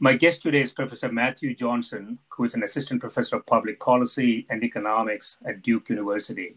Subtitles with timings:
[0.00, 4.46] My guest today is Professor Matthew Johnson, who is an assistant professor of public policy
[4.48, 6.54] and economics at Duke University.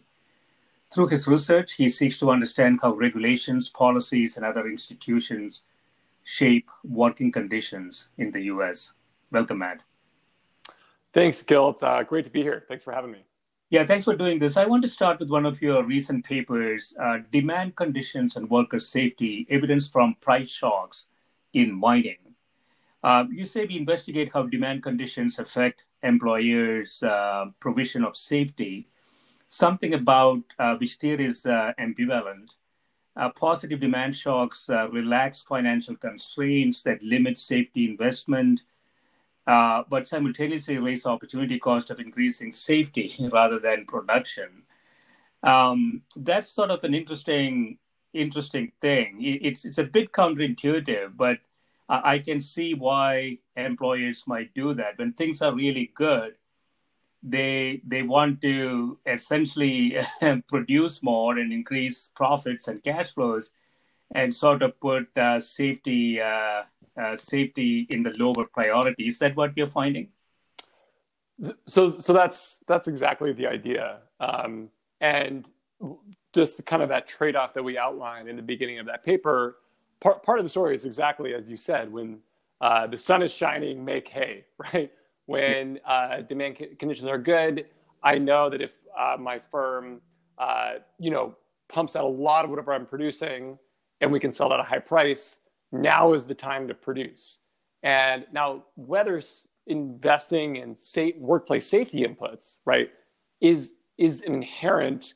[0.94, 5.62] Through his research, he seeks to understand how regulations, policies, and other institutions
[6.22, 8.92] shape working conditions in the US.
[9.32, 9.80] Welcome, Matt.
[11.12, 11.70] Thanks, Gil.
[11.70, 12.64] It's uh, great to be here.
[12.68, 13.24] Thanks for having me.
[13.70, 14.56] Yeah, thanks for doing this.
[14.56, 18.78] I want to start with one of your recent papers uh, Demand Conditions and Worker
[18.78, 21.08] Safety Evidence from Price Shocks
[21.52, 22.18] in Mining.
[23.02, 28.88] Uh, you say we investigate how demand conditions affect employers' uh, provision of safety.
[29.48, 32.56] Something about uh, which theory is uh, ambivalent.
[33.14, 38.62] Uh, positive demand shocks uh, relax financial constraints that limit safety investment,
[39.44, 44.62] but simultaneously raise opportunity cost of increasing safety rather than production.
[45.42, 47.78] Um, that's sort of an interesting,
[48.14, 49.18] interesting thing.
[49.20, 51.38] It's it's a bit counterintuitive, but
[51.92, 54.96] I can see why employers might do that.
[54.96, 56.36] When things are really good,
[57.22, 59.98] they they want to essentially
[60.48, 63.50] produce more and increase profits and cash flows,
[64.14, 66.62] and sort of put uh, safety uh,
[66.96, 69.08] uh, safety in the lower priority.
[69.08, 70.08] Is that what you're finding?
[71.66, 74.70] So so that's that's exactly the idea, um,
[75.00, 75.46] and
[76.32, 79.56] just kind of that trade off that we outlined in the beginning of that paper
[80.02, 82.20] part, part of the story is exactly as you said when
[82.62, 84.92] uh, the sun is shining make hay right?
[85.26, 87.66] When uh, demand conditions are good
[88.02, 90.00] i know that if uh, my firm
[90.38, 91.36] uh, you know
[91.70, 93.58] pumps out a lot of whatever i'm producing
[94.02, 95.38] and we can sell at a high price
[95.72, 97.38] now is the time to produce.
[97.82, 99.16] And now whether
[99.66, 102.90] investing in safe, workplace safety inputs right
[103.40, 105.14] is is an inherent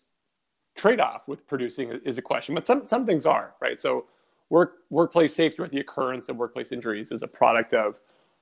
[0.76, 3.80] trade-off with producing is a question but some some things are right?
[3.80, 4.06] So
[4.50, 7.96] work workplace safety or the occurrence of workplace injuries is a product of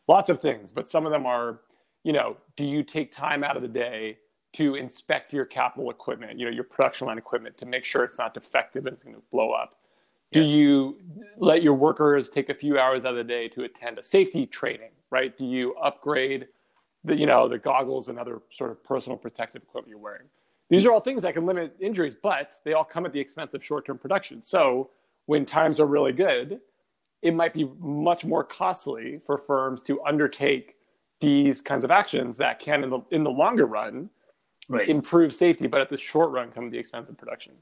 [0.09, 1.61] lots of things, but some of them are,
[2.03, 4.19] you know, do you take time out of the day
[4.53, 8.19] to inspect your capital equipment, you know, your production line equipment to make sure it's
[8.19, 9.77] not defective and it's going to blow up?
[10.31, 10.43] Yeah.
[10.43, 11.01] Do you
[11.39, 14.47] let your workers take a few hours out of the day to attend a safety
[14.47, 15.37] training, right?
[15.37, 16.49] Do you upgrade
[17.03, 20.27] the, you know, the goggles and other sort of personal protective equipment you're wearing?
[20.71, 23.55] These are all things that can limit injuries, but they all come at the expense
[23.55, 24.43] of short-term production.
[24.43, 24.91] So
[25.27, 26.61] when times are really good,
[27.23, 30.75] it might be much more costly for firms to undertake
[31.21, 34.11] these kinds of actions that can, in the, in the longer run,
[34.69, 34.89] right.
[34.89, 37.53] improve safety, but at the short run, come at the expense of production.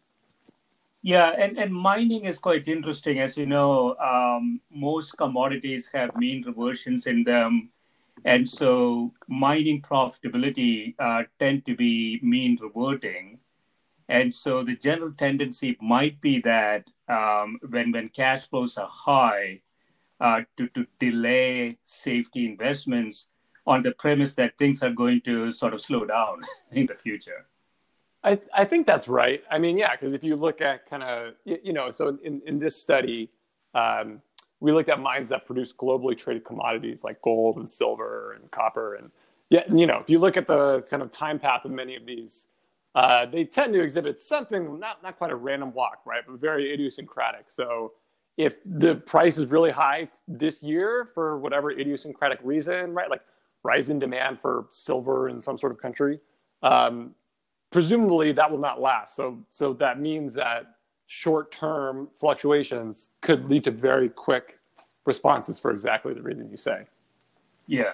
[1.03, 3.19] Yeah, and, and mining is quite interesting.
[3.19, 7.71] As you know, um, most commodities have mean reversions in them.
[8.25, 13.41] And so mining profitability uh, tend to be mean reverting.
[14.13, 19.63] And so the general tendency might be that um, when when cash flows are high,
[20.21, 23.27] uh, to to delay safety investments
[23.67, 26.41] on the premise that things are going to sort of slow down
[26.73, 27.47] in the future.
[28.23, 29.43] I, I think that's right.
[29.51, 32.43] I mean, yeah, because if you look at kind of, you, you, know, so in,
[32.47, 33.31] in this study,
[33.75, 34.21] um,
[34.61, 38.95] we looked at mines that produce globally traded commodities like gold and silver and copper.
[38.95, 39.11] And
[39.49, 42.05] yeah, you know, if you look at the kind of time path of many of
[42.07, 42.52] these
[42.95, 46.73] uh, they tend to exhibit something not not quite a random walk, right, but very
[46.73, 47.51] idiosyncratic.
[47.51, 47.93] So
[48.37, 53.23] if the price is really high this year for whatever idiosyncratic reason, right, like
[53.63, 56.19] rise in demand for silver in some sort of country,
[56.63, 57.15] um,
[57.71, 59.15] presumably that will not last.
[59.15, 64.59] So so that means that short-term fluctuations could lead to very quick
[65.05, 66.87] responses for exactly the reason you say.
[67.67, 67.93] Yeah.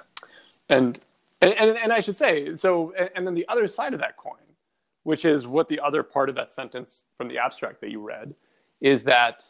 [0.69, 0.99] And
[1.41, 4.35] and, and, and I should say, so, and then the other side of that coin,
[5.03, 8.35] which is what the other part of that sentence from the abstract that you read,
[8.81, 9.45] is that,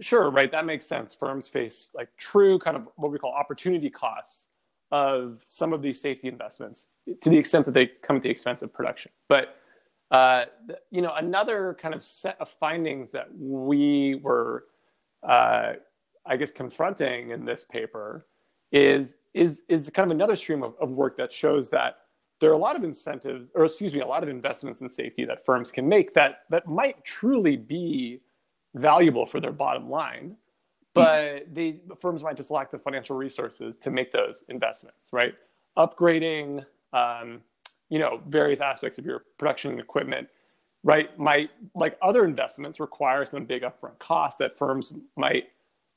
[0.00, 1.14] sure, right, that makes sense.
[1.14, 4.48] Firms face like true kind of what we call opportunity costs
[4.90, 6.88] of some of these safety investments
[7.22, 9.10] to the extent that they come at the expense of production.
[9.28, 9.56] But,
[10.10, 10.44] uh,
[10.90, 14.66] you know, another kind of set of findings that we were,
[15.26, 15.72] uh,
[16.26, 18.26] I guess, confronting in this paper
[18.70, 21.96] is is is kind of another stream of, of work that shows that
[22.42, 25.24] there are a lot of incentives, or excuse me, a lot of investments in safety
[25.24, 28.20] that firms can make that that might truly be
[28.74, 30.36] valuable for their bottom line,
[30.92, 35.08] but they firms might just lack the financial resources to make those investments.
[35.12, 35.34] Right,
[35.78, 37.42] upgrading, um,
[37.90, 40.26] you know, various aspects of your production equipment,
[40.82, 45.44] right, might like other investments require some big upfront costs that firms might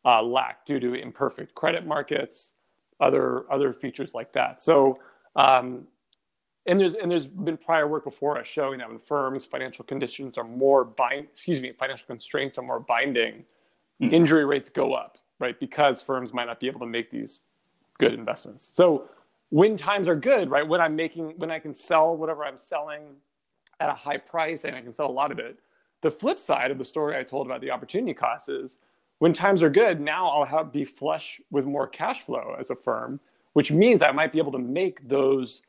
[0.05, 2.51] uh, lack due to imperfect credit markets,
[2.99, 4.61] other other features like that.
[4.61, 4.99] So,
[5.35, 5.87] um,
[6.65, 10.37] and there's and there's been prior work before us showing that when firms' financial conditions
[10.37, 13.45] are more bind, excuse me, financial constraints are more binding,
[14.01, 14.13] mm-hmm.
[14.13, 15.59] injury rates go up, right?
[15.59, 17.41] Because firms might not be able to make these
[17.97, 18.71] good investments.
[18.73, 19.09] So
[19.49, 20.67] when times are good, right?
[20.67, 23.15] When I'm making, when I can sell whatever I'm selling
[23.79, 25.59] at a high price and I can sell a lot of it.
[26.01, 28.79] The flip side of the story I told about the opportunity cost is
[29.19, 32.75] when times are good, now I'll have be flush with more cash flow as a
[32.75, 33.19] firm,
[33.53, 35.61] which means I might be able to make those,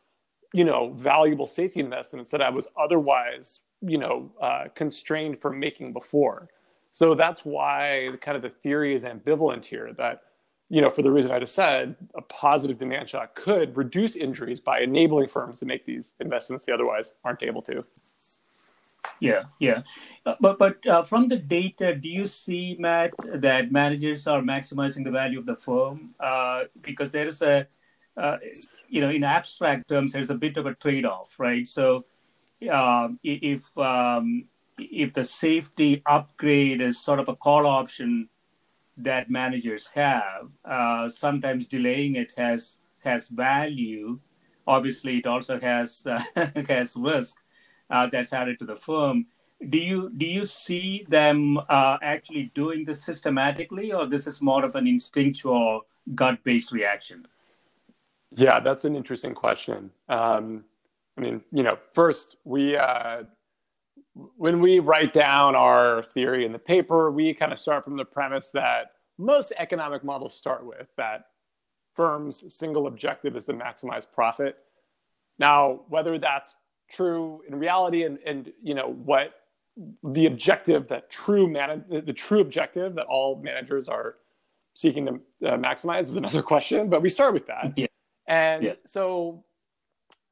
[0.52, 5.92] you know, valuable safety investments that I was otherwise, you know, uh, constrained from making
[5.92, 6.48] before.
[6.92, 10.22] So that's why kind of the theory is ambivalent here that,
[10.68, 14.60] you know, for the reason I just said, a positive demand shock could reduce injuries
[14.60, 17.84] by enabling firms to make these investments they otherwise aren't able to.
[19.20, 19.82] Yeah, yeah.
[20.24, 25.04] Uh, but but uh, from the data, do you see, Matt, that managers are maximizing
[25.04, 26.14] the value of the firm?
[26.18, 27.66] Uh, because there is a,
[28.16, 28.38] uh,
[28.88, 31.68] you know, in abstract terms, there's a bit of a trade-off, right?
[31.68, 32.04] So
[32.70, 34.46] um, if um,
[34.78, 38.28] if the safety upgrade is sort of a call option
[38.96, 44.18] that managers have, uh, sometimes delaying it has has value.
[44.66, 46.04] Obviously, it also has
[46.68, 47.36] has risk
[47.90, 49.26] uh, that's added to the firm.
[49.68, 54.64] Do you do you see them uh, actually doing this systematically, or this is more
[54.64, 57.26] of an instinctual gut-based reaction?
[58.34, 59.90] Yeah, that's an interesting question.
[60.08, 60.64] Um,
[61.16, 63.22] I mean, you know, first we uh,
[64.36, 68.04] when we write down our theory in the paper, we kind of start from the
[68.04, 71.26] premise that most economic models start with that
[71.94, 74.58] firm's single objective is to maximize profit.
[75.38, 76.54] Now, whether that's
[76.88, 79.34] true in reality and, and you know what
[80.04, 84.16] the objective that true man the true objective that all managers are
[84.74, 87.86] seeking to uh, maximize is another question but we start with that yeah.
[88.26, 88.72] And yeah.
[88.86, 89.44] so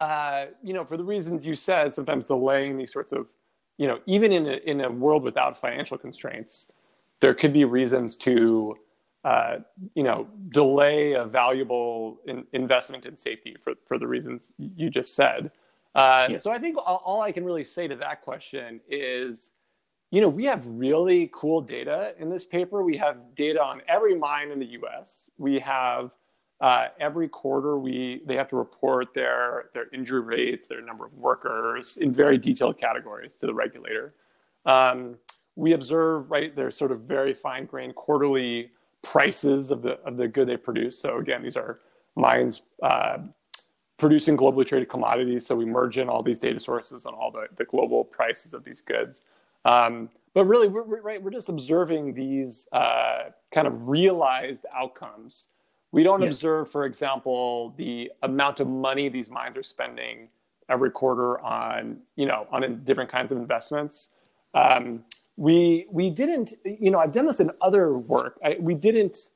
[0.01, 3.27] uh, you know for the reasons you said sometimes delaying these sorts of
[3.79, 6.71] you know even in a, in a world without financial constraints
[7.21, 8.77] there could be reasons to
[9.25, 9.57] uh,
[9.95, 15.15] you know delay a valuable in, investment in safety for, for the reasons you just
[15.15, 15.51] said
[15.95, 16.39] uh, yeah.
[16.39, 19.53] So I think all, all, I can really say to that question is,
[20.11, 22.83] you know, we have really cool data in this paper.
[22.83, 25.31] We have data on every mine in the U.S.
[25.39, 26.11] We have
[26.65, 31.13] uh, every quarter we they have to report their their injury rates, their number of
[31.13, 34.15] workers in very detailed categories to the regulator.
[34.65, 35.17] Um,
[35.57, 38.71] we observe right their sort of very fine grained quarterly
[39.03, 40.99] prices of the of the good they produce.
[40.99, 41.81] So again, these are
[42.17, 42.63] mines.
[42.83, 43.19] Uh,
[43.97, 45.47] producing globally traded commodities.
[45.47, 48.65] So we merge in all these data sources on all the, the global prices of
[48.65, 49.25] these goods.
[49.65, 55.47] Um, but really, we're, we're, right, we're just observing these uh, kind of realized outcomes.
[55.95, 56.35] We don't yes.
[56.35, 60.29] observe, for example, the amount of money these mines are spending
[60.69, 64.09] every quarter on, you know, on different kinds of investments.
[64.55, 65.05] Um,
[65.37, 68.41] we we didn't, you know, I've done this in other work.
[68.45, 69.31] I, we didn't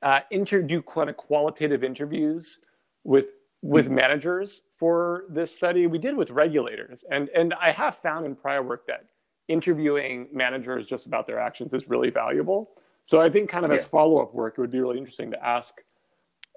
[0.00, 2.60] uh, inter- do kind of qualitative interviews
[3.02, 3.26] with
[3.60, 3.96] with mm-hmm.
[3.96, 5.88] managers for this study.
[5.88, 9.06] We did with regulators, and and I have found in prior work that
[9.48, 12.70] interviewing managers just about their actions is really valuable.
[13.06, 13.78] So I think kind of yeah.
[13.78, 15.82] as follow up work, it would be really interesting to ask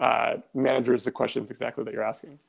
[0.01, 2.39] uh, managers the questions exactly that you're asking.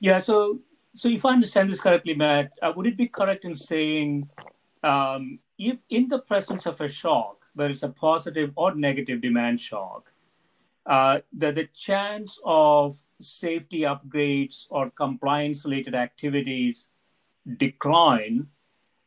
[0.00, 0.18] Yeah.
[0.18, 0.60] So
[0.94, 4.28] so if I understand this correctly, Matt, uh, would it be correct in saying
[4.82, 9.60] um, if in the presence of a shock, whether it's a positive or negative demand
[9.60, 10.10] shock,
[10.86, 16.88] uh, that the chance of safety upgrades or compliance related activities
[17.56, 18.48] decline.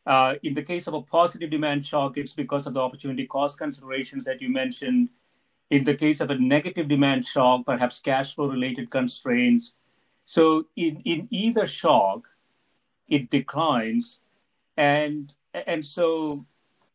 [0.09, 3.59] Uh, in the case of a positive demand shock, it's because of the opportunity cost
[3.59, 5.07] considerations that you mentioned.
[5.69, 9.73] In the case of a negative demand shock, perhaps cash flow related constraints.
[10.25, 12.27] So in, in either shock,
[13.07, 14.19] it declines.
[14.77, 16.33] And and so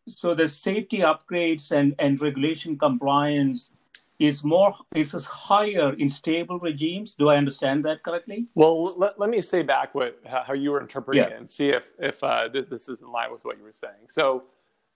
[0.08, 3.70] so the safety upgrades and, and regulation compliance
[4.18, 7.14] is more is higher in stable regimes.
[7.14, 8.46] Do I understand that correctly?
[8.54, 11.30] Well, let, let me say back what how you were interpreting yeah.
[11.30, 13.72] it and see if if uh, this, this is in line with what you were
[13.72, 14.08] saying.
[14.08, 14.44] So,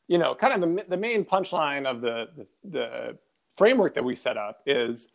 [0.06, 3.18] you know, kind of the the main punchline of the the, the
[3.56, 5.08] framework that we set up is,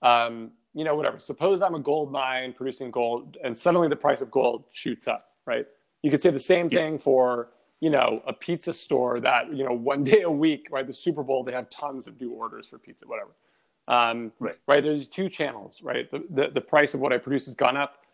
[0.00, 1.18] um, you know, whatever.
[1.18, 5.32] Suppose I'm a gold mine producing gold, and suddenly the price of gold shoots up,
[5.46, 5.66] right?
[6.02, 6.78] You could say the same yeah.
[6.78, 7.50] thing for
[7.80, 10.86] you know a pizza store that you know one day a week, right?
[10.86, 13.32] The Super Bowl, they have tons of new orders for pizza, whatever.
[13.90, 14.56] Um, right.
[14.68, 14.82] right.
[14.82, 16.08] There's two channels, right?
[16.10, 18.04] The, the, the price of what I produce has gone up.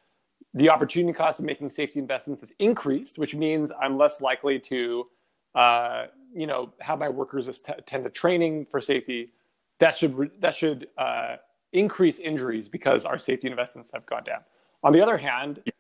[0.55, 5.07] The opportunity cost of making safety investments has increased, which means I'm less likely to,
[5.55, 9.33] uh, you know, have my workers attend to training for safety.
[9.79, 11.37] That should that should uh,
[11.75, 14.41] increase injuries because our safety investments have gone down.
[14.83, 15.73] On the other hand, yeah.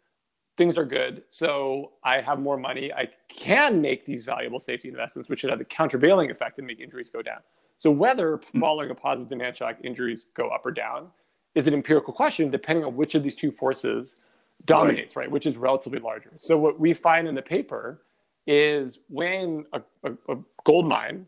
[0.58, 2.92] things are good, so I have more money.
[2.92, 6.80] I can make these valuable safety investments, which should have the countervailing effect and make
[6.80, 7.40] injuries go down.
[7.78, 8.61] So whether hmm.
[8.61, 11.09] following a positive demand shock injuries go up or down
[11.54, 14.16] is an empirical question depending on which of these two forces
[14.64, 15.25] dominates, right?
[15.25, 15.30] right?
[15.30, 16.33] Which is relatively larger.
[16.37, 18.02] So what we find in the paper
[18.47, 21.26] is when a, a, a gold mine,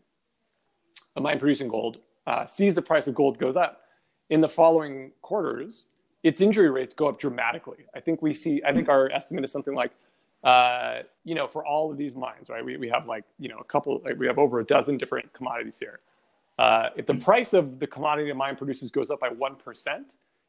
[1.15, 3.81] a mine producing gold, uh, sees the price of gold goes up
[4.29, 5.85] in the following quarters,
[6.23, 7.85] its injury rates go up dramatically.
[7.95, 8.61] I think we see.
[8.65, 8.91] I think hmm.
[8.91, 9.91] our estimate is something like
[10.43, 12.63] uh, you know, for all of these mines, right?
[12.63, 15.31] We, we have like, you know, a couple, like we have over a dozen different
[15.33, 15.99] commodities here.
[16.59, 20.03] Uh, if the price of the commodity a mine produces goes up by 1%,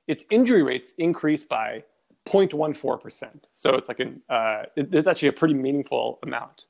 [0.09, 1.85] its injury rates increase by
[2.27, 3.29] 0.14%.
[3.55, 6.65] So it's like an, uh, it, it's actually a pretty meaningful amount.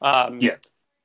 [0.00, 0.56] Um, yeah.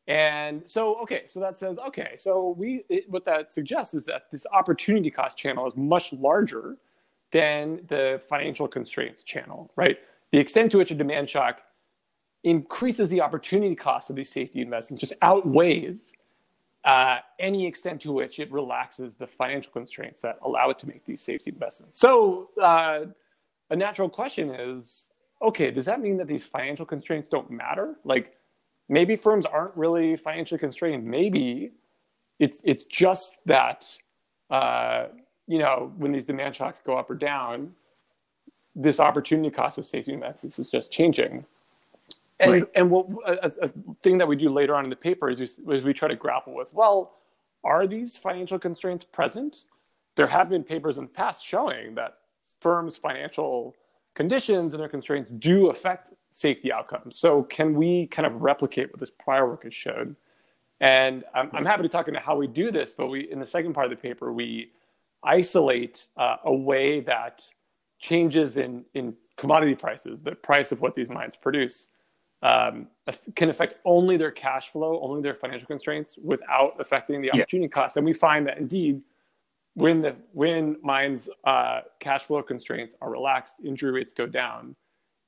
[0.07, 4.31] And so, okay, so that says, okay, so we, it, what that suggests is that
[4.31, 6.77] this opportunity cost channel is much larger
[7.33, 9.97] than the financial constraints channel, right?
[10.31, 11.61] The extent to which a demand shock
[12.45, 16.13] increases the opportunity cost of these safety investments just outweighs
[16.83, 21.05] uh, any extent to which it relaxes the financial constraints that allow it to make
[21.05, 21.99] these safety investments.
[21.99, 23.05] So, uh,
[23.69, 25.11] a natural question is
[25.41, 27.95] okay, does that mean that these financial constraints don't matter?
[28.03, 28.37] Like,
[28.89, 31.05] maybe firms aren't really financially constrained.
[31.05, 31.71] Maybe
[32.39, 33.87] it's, it's just that,
[34.49, 35.07] uh,
[35.47, 37.73] you know, when these demand shocks go up or down,
[38.75, 41.45] this opportunity cost of safety investments is just changing.
[42.41, 42.63] And, right.
[42.75, 43.67] and what a, a,
[44.01, 46.15] thing that we do later on in the paper is we, is we try to
[46.15, 47.13] grapple with well,
[47.63, 49.65] are these financial constraints present?
[50.15, 52.17] There have been papers in the past showing that
[52.59, 53.75] firms' financial
[54.13, 57.17] conditions and their constraints do affect safety outcomes.
[57.17, 60.15] So, can we kind of replicate what this prior work has shown?
[60.79, 63.45] And I'm, I'm happy to talk about how we do this, but we in the
[63.45, 64.71] second part of the paper we
[65.23, 67.47] isolate uh, a way that
[67.99, 71.89] changes in in commodity prices, the price of what these mines produce,
[72.43, 72.87] um,
[73.35, 77.81] can affect only their cash flow, only their financial constraints, without affecting the opportunity yeah.
[77.81, 77.97] cost.
[77.97, 79.01] And we find that indeed,
[79.75, 84.75] when the when mines uh, cash flow constraints are relaxed, injury rates go down.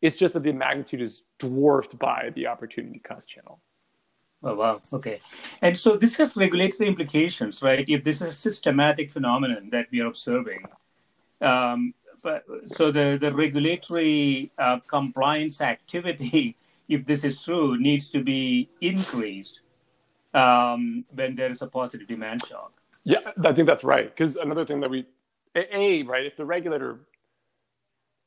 [0.01, 3.61] It's just that the magnitude is dwarfed by the opportunity cost channel.
[4.43, 5.21] Oh wow, okay.
[5.61, 7.85] And so this has regulatory implications, right?
[7.87, 10.65] If this is a systematic phenomenon that we are observing,
[11.39, 11.93] um,
[12.23, 16.57] but so the the regulatory uh, compliance activity
[16.89, 19.61] if this is true, needs to be increased
[20.33, 22.73] um, when there is a positive demand shock.
[23.05, 24.09] Yeah, I think that's right.
[24.09, 25.05] Because another thing that we,
[25.55, 26.99] a right, if the regulator,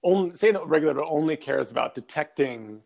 [0.02, 2.80] only, say the regulator only cares about detecting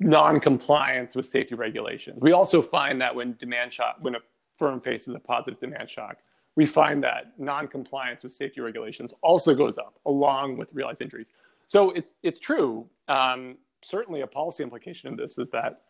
[0.00, 4.18] non-compliance with safety regulations, we also find that when demand shock, when a
[4.56, 6.18] firm faces a positive demand shock,
[6.56, 11.32] we find that non-compliance with safety regulations also goes up along with realized injuries.
[11.66, 12.86] So it's it's true.
[13.08, 15.82] Um, certainly a policy implication of this is that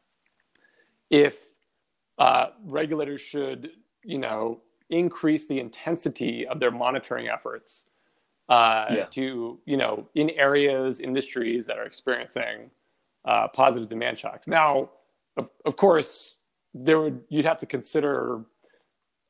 [1.10, 1.48] if
[2.18, 3.70] uh, regulators should,
[4.02, 4.60] you know,
[4.90, 7.86] increase the intensity of their monitoring efforts
[8.48, 9.04] uh, yeah.
[9.06, 12.70] to, you know, in areas, industries that are experiencing
[13.24, 14.46] uh, positive demand shocks.
[14.46, 14.90] Now,
[15.36, 16.36] of, of course,
[16.74, 18.44] there would you'd have to consider,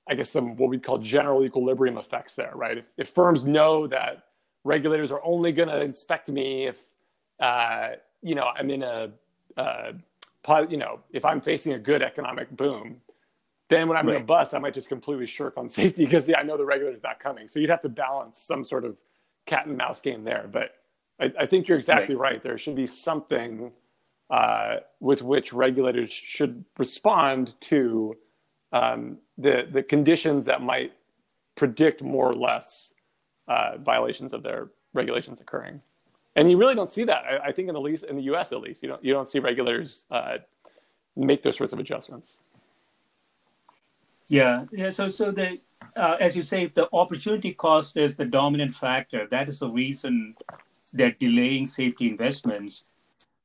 [0.09, 2.78] I guess, some what we call general equilibrium effects there, right?
[2.78, 4.25] If, if firms know that
[4.64, 6.87] regulators are only going to inspect me if
[7.40, 7.90] uh,
[8.25, 9.11] you know, I'm in a,
[9.57, 9.93] uh,
[10.69, 13.00] you know, if I'm facing a good economic boom,
[13.69, 14.16] then when I'm right.
[14.16, 16.64] in a bust, I might just completely shirk on safety because yeah, I know the
[16.64, 17.47] regulator's not coming.
[17.47, 18.97] So you'd have to balance some sort of
[19.47, 20.49] cat and mouse game there.
[20.50, 20.75] But
[21.21, 22.33] I, I think you're exactly right.
[22.33, 22.43] right.
[22.43, 23.71] There should be something
[24.31, 28.16] uh, with which regulators should respond to
[28.73, 30.93] um, the the conditions that might
[31.54, 32.95] predict more or less
[33.49, 35.81] uh, violations of their regulations occurring.
[36.37, 37.23] And you really don't see that.
[37.25, 38.53] I, I, think in the least in the U.S.
[38.53, 40.38] at least, you don't you don't see regulators uh,
[41.17, 42.43] make those sorts of adjustments.
[44.26, 44.91] Yeah, yeah.
[44.91, 45.61] So so the
[45.97, 50.35] uh, as you say, the opportunity cost is the dominant factor, that is the reason
[50.93, 52.85] they're delaying safety investments.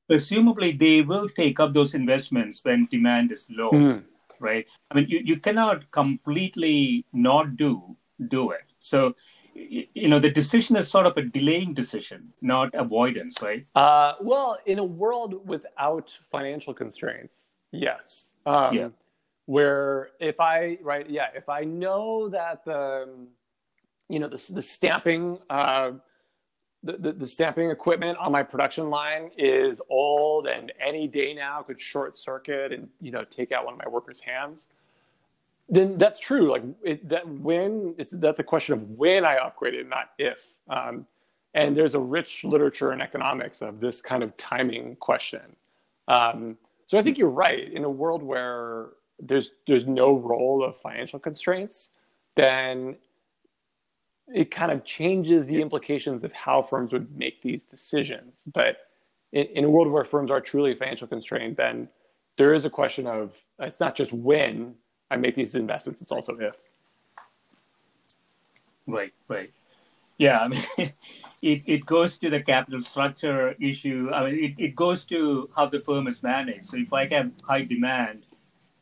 [0.07, 4.03] Presumably, they will take up those investments when demand is low, mm.
[4.39, 4.65] right?
[4.89, 7.95] I mean, you, you cannot completely not do
[8.27, 8.65] do it.
[8.79, 9.15] So
[9.93, 14.57] you know the decision is sort of a delaying decision not avoidance right uh, well
[14.65, 18.89] in a world without financial constraints yes um, yeah.
[19.45, 23.07] where if i right yeah if i know that the
[24.07, 25.91] you know the, the stamping uh,
[26.81, 31.61] the, the, the, stamping equipment on my production line is old and any day now
[31.61, 34.69] could short circuit and you know take out one of my workers hands
[35.69, 36.49] then that's true.
[36.51, 40.43] Like it, that when it's that's a question of when I upgrade it, not if.
[40.69, 41.05] Um,
[41.53, 45.55] and there's a rich literature in economics of this kind of timing question.
[46.07, 47.71] Um, so I think you're right.
[47.71, 48.87] In a world where
[49.19, 51.91] there's there's no role of financial constraints,
[52.35, 52.95] then
[54.33, 58.41] it kind of changes the implications of how firms would make these decisions.
[58.53, 58.77] But
[59.31, 61.89] in, in a world where firms are truly financial constrained, then
[62.37, 64.75] there is a question of it's not just when
[65.11, 66.01] I make these investments.
[66.01, 66.55] It's also if.
[68.87, 69.51] Right, right.
[70.17, 70.93] Yeah, I mean, it,
[71.67, 74.09] it goes to the capital structure issue.
[74.13, 76.65] I mean, it, it goes to how the firm is managed.
[76.65, 78.27] So if I have high demand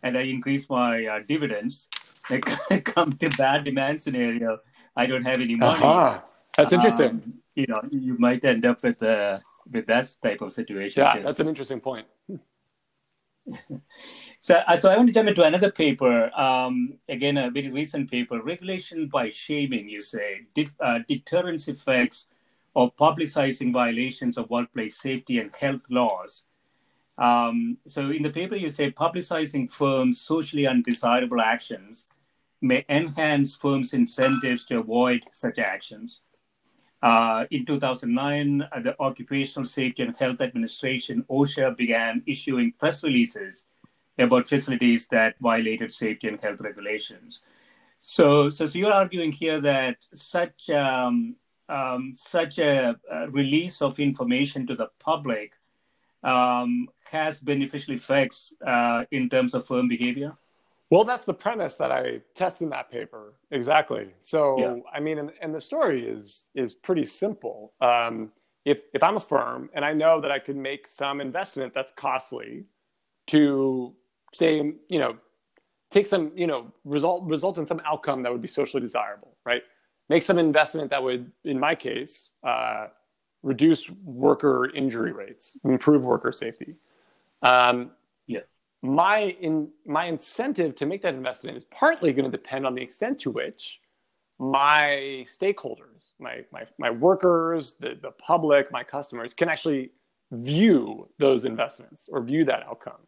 [0.03, 1.89] and I increase my uh, dividends,
[2.29, 4.57] I come to bad demand scenario,
[4.95, 5.83] I don't have any money.
[5.83, 6.21] Uh-huh.
[6.57, 7.09] That's interesting.
[7.09, 9.39] Um, you know, you might end up with uh,
[9.71, 11.03] with that type of situation.
[11.03, 11.23] Yeah, too.
[11.23, 12.07] that's an interesting point.
[14.47, 16.31] So, uh, so I want to jump into another paper.
[16.33, 19.89] Um, again, a very recent paper: regulation by shaming.
[19.89, 22.27] You say dif- uh, deterrence effects
[22.73, 26.45] of publicizing violations of workplace safety and health laws.
[27.17, 32.07] Um, so, in the paper, you say publicizing firms' socially undesirable actions
[32.61, 36.21] may enhance firms' incentives to avoid such actions.
[37.03, 43.65] Uh, in 2009, uh, the Occupational Safety and Health Administration, OSHA, began issuing press releases
[44.17, 47.41] about facilities that violated safety and health regulations.
[47.99, 51.35] So, so, so you're arguing here that such um,
[51.69, 55.53] um, such a, a, release of information to the public
[56.23, 60.37] um, has beneficial effects uh, in terms of firm behavior.
[60.89, 63.33] Well, that's the premise that I test in that paper.
[63.51, 64.09] Exactly.
[64.19, 64.75] So, yeah.
[64.93, 67.73] I mean, and, and, the story is is pretty simple.
[67.81, 68.31] Um,
[68.63, 71.91] if if I'm a firm and I know that I could make some investment that's
[71.91, 72.65] costly
[73.27, 73.93] to
[74.37, 75.17] say, you know,
[75.91, 79.63] take some, you know, result result in some outcome that would be socially desirable, right?
[80.09, 82.87] Make some investment that would, in my case, uh,
[83.43, 86.75] reduce worker injury rates, improve worker safety.
[87.41, 87.91] Um,
[88.25, 88.41] yeah.
[88.81, 92.81] My in my incentive to make that investment is partly going to depend on the
[92.81, 93.81] extent to which
[94.39, 99.91] my stakeholders, my my my workers, the the public, my customers can actually
[100.31, 102.99] view those investments or view that outcome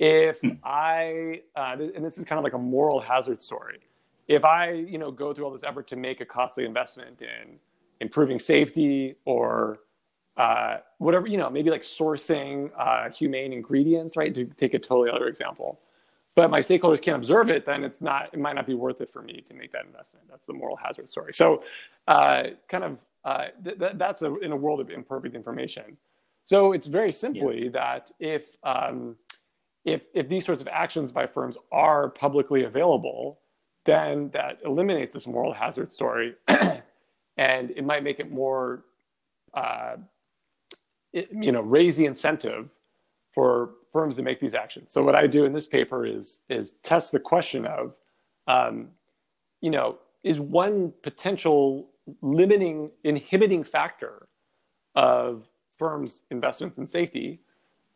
[0.00, 0.52] if hmm.
[0.64, 3.80] I, uh, and this is kind of like a moral hazard story,
[4.26, 7.58] if I, you know, go through all this effort to make a costly investment in
[8.00, 9.80] improving safety or
[10.36, 14.34] uh, whatever, you know, maybe like sourcing uh, humane ingredients, right?
[14.34, 15.78] To take a totally other example,
[16.34, 19.10] but my stakeholders can't observe it, then it's not, it might not be worth it
[19.10, 20.26] for me to make that investment.
[20.30, 21.34] That's the moral hazard story.
[21.34, 21.62] So,
[22.08, 25.98] uh, kind of, uh, th- th- that's a, in a world of imperfect information.
[26.44, 27.70] So it's very simply yeah.
[27.72, 29.16] that if um,
[29.84, 33.40] if, if these sorts of actions by firms are publicly available,
[33.86, 36.34] then that eliminates this moral hazard story.
[37.36, 38.84] and it might make it more,
[39.54, 39.96] uh,
[41.12, 42.68] it, you know, raise the incentive
[43.32, 44.92] for firms to make these actions.
[44.92, 47.94] So what I do in this paper is, is test the question of,
[48.46, 48.88] um,
[49.60, 51.88] you know, is one potential
[52.20, 54.28] limiting, inhibiting factor
[54.94, 57.40] of firms' investments in safety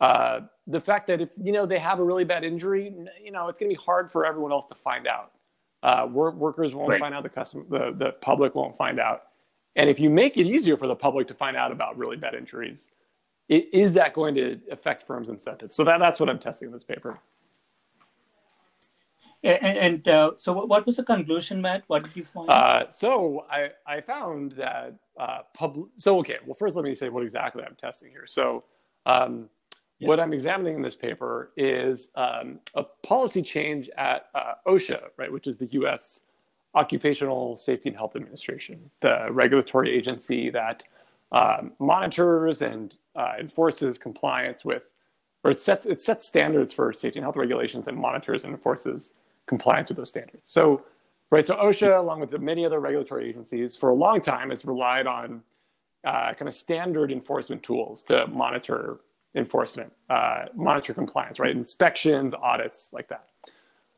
[0.00, 3.48] uh, the fact that if you know they have a really bad injury, you know
[3.48, 5.32] it's going to be hard for everyone else to find out.
[5.82, 7.00] Uh, work, workers won't right.
[7.00, 7.22] find out.
[7.22, 9.24] The customer, the the public won't find out.
[9.76, 12.34] And if you make it easier for the public to find out about really bad
[12.34, 12.90] injuries,
[13.48, 15.74] is that going to affect firms' incentives?
[15.74, 17.18] So that, that's what I'm testing in this paper.
[19.42, 21.84] And, and uh, so, what was the conclusion, Matt?
[21.88, 22.48] What did you find?
[22.48, 25.76] Uh, so, I, I found that uh, pub.
[25.98, 26.38] So, okay.
[26.46, 28.24] Well, first, let me say what exactly I'm testing here.
[28.26, 28.64] So,
[29.04, 29.50] um,
[30.06, 35.30] what I'm examining in this paper is um, a policy change at uh, OSHA, right,
[35.32, 36.20] which is the U.S.
[36.74, 40.82] Occupational Safety and Health Administration, the regulatory agency that
[41.32, 44.82] um, monitors and uh, enforces compliance with,
[45.42, 49.12] or it sets it sets standards for safety and health regulations and monitors and enforces
[49.46, 50.42] compliance with those standards.
[50.44, 50.84] So,
[51.30, 55.06] right, so OSHA, along with many other regulatory agencies, for a long time has relied
[55.06, 55.42] on
[56.04, 58.98] uh, kind of standard enforcement tools to monitor
[59.34, 61.54] enforcement, uh, monitor compliance, right?
[61.54, 63.28] Inspections, audits, like that.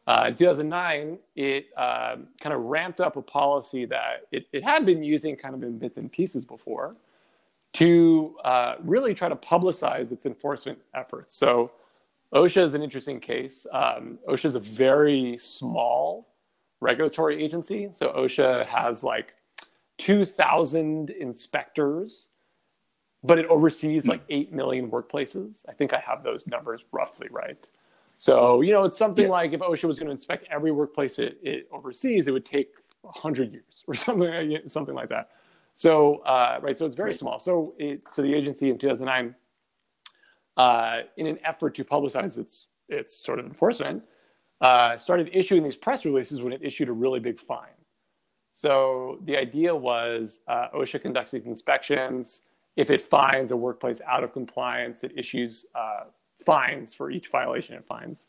[0.06, 4.86] Uh, in 2009, it uh, kind of ramped up a policy that it, it, had
[4.86, 6.94] been using kind of in bits and pieces before
[7.72, 11.34] to uh, really try to publicize its enforcement efforts.
[11.34, 11.72] So
[12.32, 13.66] OSHA is an interesting case.
[13.72, 16.28] Um, OSHA is a very small
[16.80, 17.88] regulatory agency.
[17.92, 19.34] So OSHA has like
[19.98, 22.28] 2,000 inspectors,
[23.22, 25.68] but it oversees like 8 million workplaces.
[25.68, 27.58] I think I have those numbers roughly right.
[28.18, 29.30] So, you know, it's something yeah.
[29.30, 32.70] like if OSHA was going to inspect every workplace it, it oversees, it would take
[33.02, 35.30] 100 years or something, something like that.
[35.74, 37.18] So, uh, right, so it's very right.
[37.18, 37.38] small.
[37.38, 39.34] So, it, so the agency in 2009
[40.56, 44.02] uh, in an effort to publicize its its sort of enforcement,
[44.60, 47.68] uh, started issuing these press releases when it issued a really big fine.
[48.54, 52.42] So the idea was uh, OSHA conducts these inspections.
[52.76, 56.04] If it finds a workplace out of compliance, it issues uh,
[56.44, 58.28] fines for each violation it finds.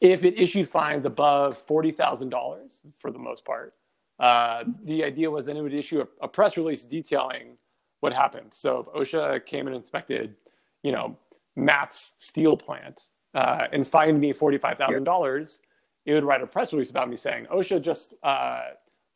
[0.00, 3.74] If it issued fines above $40,000 for the most part,
[4.20, 7.56] uh, the idea was then it would issue a, a, press release detailing
[8.00, 8.50] what happened.
[8.52, 10.34] So if OSHA came and inspected,
[10.82, 11.16] you know,
[11.56, 15.60] Matt's steel plant uh, and fined me $45,000,
[16.06, 18.62] it would write a press release about me saying, OSHA just uh,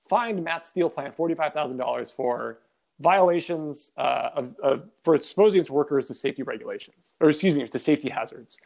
[0.08, 2.58] fined Matt's steel plant $45,000 for
[3.02, 7.78] violations uh, of, of, for exposing its workers to safety regulations, or excuse me, to
[7.78, 8.58] safety hazards.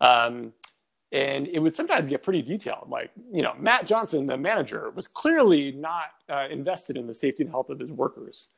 [0.00, 0.52] Um,
[1.12, 2.90] and it would sometimes get pretty detailed.
[2.90, 7.44] Like, you know, Matt Johnson, the manager, was clearly not uh, invested in the safety
[7.44, 8.50] and health of his workers.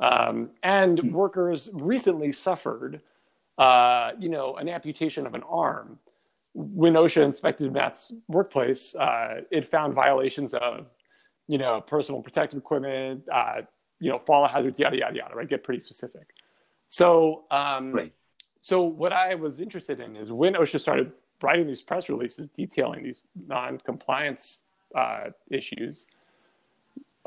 [0.00, 1.12] Um, and mm-hmm.
[1.12, 3.00] workers recently suffered
[3.60, 5.98] uh, you know, an amputation of an arm.
[6.54, 10.86] When OSHA inspected Matt's workplace, uh, it found violations of,
[11.46, 13.60] you know, personal protective equipment, uh,
[14.00, 15.34] you know, fall hazards, yada yada yada.
[15.34, 16.34] Right, get pretty specific.
[16.88, 18.12] So, um, right.
[18.60, 23.04] so what I was interested in is when OSHA started writing these press releases detailing
[23.04, 24.60] these non-compliance
[24.94, 26.06] uh, issues.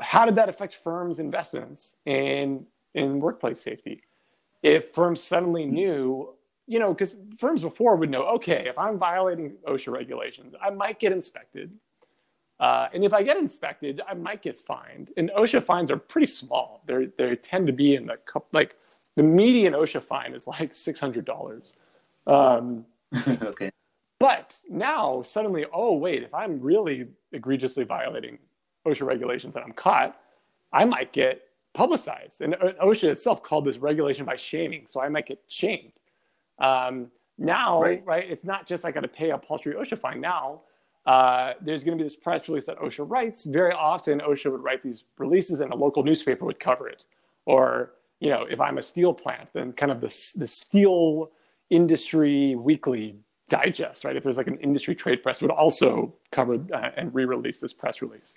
[0.00, 4.02] How did that affect firms' investments in in workplace safety?
[4.64, 6.30] if firms suddenly knew,
[6.66, 10.98] you know, because firms before would know, okay, if I'm violating OSHA regulations, I might
[10.98, 11.70] get inspected.
[12.60, 15.10] Uh, and if I get inspected, I might get fined.
[15.16, 16.82] And OSHA fines are pretty small.
[16.86, 18.18] They they tend to be in the
[18.52, 18.76] like
[19.16, 21.74] the median OSHA fine is like six hundred dollars.
[22.26, 22.86] Um,
[23.26, 23.70] okay.
[24.20, 28.38] But now suddenly, oh wait, if I'm really egregiously violating
[28.86, 30.18] OSHA regulations and I'm caught,
[30.72, 31.42] I might get
[31.74, 32.40] publicized.
[32.40, 34.86] And OSHA itself called this regulation by shaming.
[34.86, 35.92] So I might get shamed.
[36.58, 38.02] Um, now, right.
[38.06, 38.30] right.
[38.30, 40.20] it's not just I got to pay a paltry OSHA fine.
[40.20, 40.62] Now,
[41.06, 43.44] uh, there's going to be this press release that OSHA writes.
[43.44, 47.04] Very often, OSHA would write these releases, and a local newspaper would cover it.
[47.44, 51.30] Or, you know, if I'm a steel plant, then kind of the the steel
[51.70, 53.16] industry weekly
[53.50, 54.16] digest, right?
[54.16, 58.00] If there's like an industry trade press, would also cover uh, and re-release this press
[58.00, 58.36] release.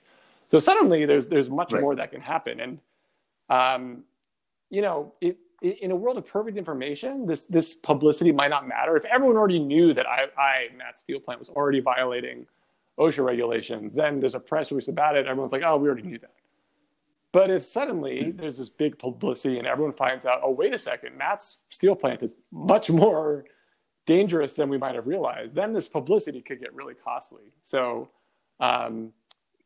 [0.49, 1.81] So suddenly, there's there's much right.
[1.81, 2.79] more that can happen, and
[3.49, 4.03] um,
[4.69, 8.97] you know, it, in a world of perfect information, this this publicity might not matter.
[8.97, 12.45] If everyone already knew that I, I Matt Steel Plant was already violating
[12.99, 15.27] OSHA regulations, then there's a press release about it.
[15.27, 16.33] Everyone's like, oh, we already knew that.
[17.31, 18.37] But if suddenly mm-hmm.
[18.37, 22.23] there's this big publicity and everyone finds out, oh, wait a second, Matt's steel plant
[22.23, 23.45] is much more
[24.05, 27.51] dangerous than we might have realized, then this publicity could get really costly.
[27.61, 28.09] So
[28.59, 29.11] um,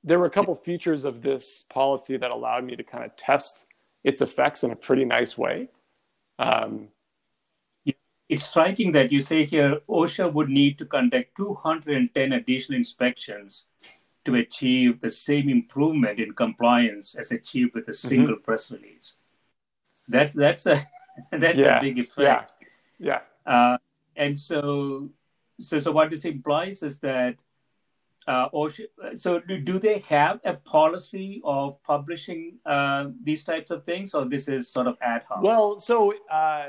[0.03, 3.67] there were a couple features of this policy that allowed me to kind of test
[4.03, 5.69] its effects in a pretty nice way.
[6.39, 6.87] Um,
[8.31, 13.65] it's striking that you say here OSHA would need to conduct 210 additional inspections
[14.23, 18.07] to achieve the same improvement in compliance as achieved with a mm-hmm.
[18.07, 18.43] single mm-hmm.
[18.43, 19.17] press release.
[20.07, 20.81] That's that's a
[21.31, 21.79] that's yeah.
[21.79, 22.53] a big effect.
[22.99, 23.19] Yeah.
[23.45, 23.53] yeah.
[23.53, 23.77] Uh,
[24.15, 25.09] and so
[25.59, 27.35] so so what this implies is that
[28.27, 33.83] uh, OSHA, so do, do they have a policy of publishing uh, these types of
[33.83, 35.41] things, or this is sort of ad hoc?
[35.41, 36.67] Well, so uh,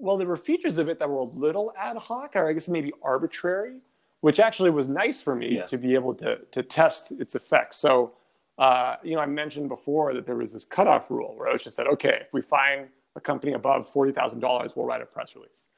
[0.00, 2.68] well, there were features of it that were a little ad hoc, or I guess
[2.68, 3.76] maybe arbitrary,
[4.22, 5.66] which actually was nice for me yeah.
[5.66, 7.76] to be able to to test its effects.
[7.76, 8.12] So,
[8.58, 11.86] uh, you know, I mentioned before that there was this cutoff rule where OSHA said,
[11.86, 15.68] okay, if we find a company above forty thousand dollars, we'll write a press release.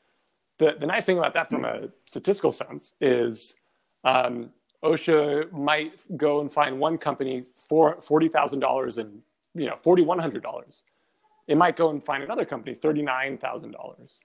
[0.59, 3.55] The the nice thing about that, from a statistical sense, is
[4.05, 4.51] um,
[4.85, 9.21] OSHA might go and find one company for forty thousand dollars and
[9.55, 10.85] you know forty one hundred dollars
[11.47, 14.21] it might go and find another company, $39,000.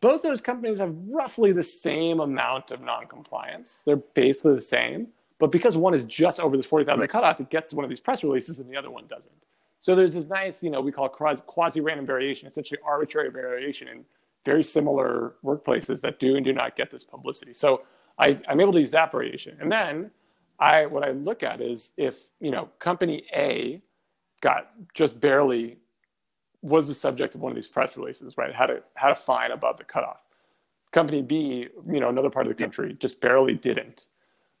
[0.00, 3.82] Both those companies have roughly the same amount of non-compliance.
[3.84, 5.08] They're basically the same,
[5.38, 8.22] but because one is just over this 40,000 cutoff, it gets one of these press
[8.22, 9.34] releases and the other one doesn't.
[9.80, 11.12] So there's this nice, you know, we call it
[11.46, 14.04] quasi-random variation, essentially arbitrary variation in
[14.44, 17.54] very similar workplaces that do and do not get this publicity.
[17.54, 17.82] So
[18.18, 19.56] I, I'm able to use that variation.
[19.60, 20.10] And then
[20.58, 23.80] I, what I look at is if, you know, company A
[24.42, 25.78] got just barely
[26.62, 28.54] was the subject of one of these press releases, right?
[28.54, 30.20] Had a had a fine above the cutoff.
[30.92, 34.06] Company B, you know, another part of the country, just barely didn't.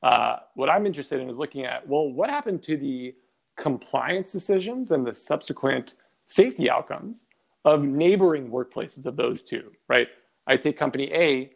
[0.02, 3.14] Uh, what I'm interested in is looking at well, what happened to the
[3.58, 5.94] compliance decisions and the subsequent
[6.28, 7.26] safety outcomes
[7.64, 10.08] of neighboring workplaces of those two, right?
[10.46, 11.50] I'd say company A,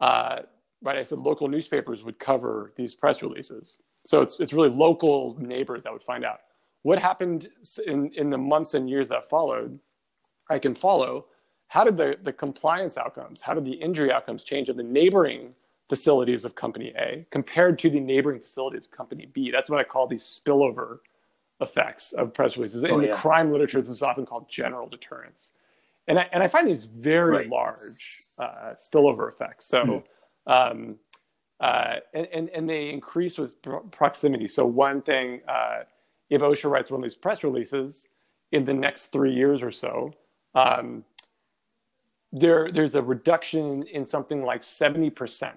[0.00, 0.42] uh,
[0.82, 0.98] right?
[0.98, 5.82] I said local newspapers would cover these press releases, so it's it's really local neighbors
[5.84, 6.40] that would find out
[6.82, 7.48] what happened
[7.86, 9.80] in in the months and years that followed
[10.50, 11.26] I can follow
[11.68, 15.54] how did the, the compliance outcomes, how did the injury outcomes change of the neighboring
[15.88, 19.50] facilities of company A compared to the neighboring facilities of company B?
[19.50, 20.98] That's what I call these spillover
[21.60, 22.82] effects of press releases.
[22.82, 23.14] In oh, yeah.
[23.14, 25.52] the crime literature, this is often called general deterrence.
[26.06, 27.48] And I, and I find these very right.
[27.48, 29.66] large uh, spillover effects.
[29.66, 29.84] So,
[30.46, 30.50] mm-hmm.
[30.50, 30.96] um,
[31.60, 34.46] uh, and, and, and, they increase with proximity.
[34.46, 35.80] So, one thing, uh,
[36.30, 38.08] if OSHA writes one of these press releases
[38.52, 40.12] in the next three years or so,
[40.54, 41.04] um,
[42.32, 45.52] there, there's a reduction in something like 70%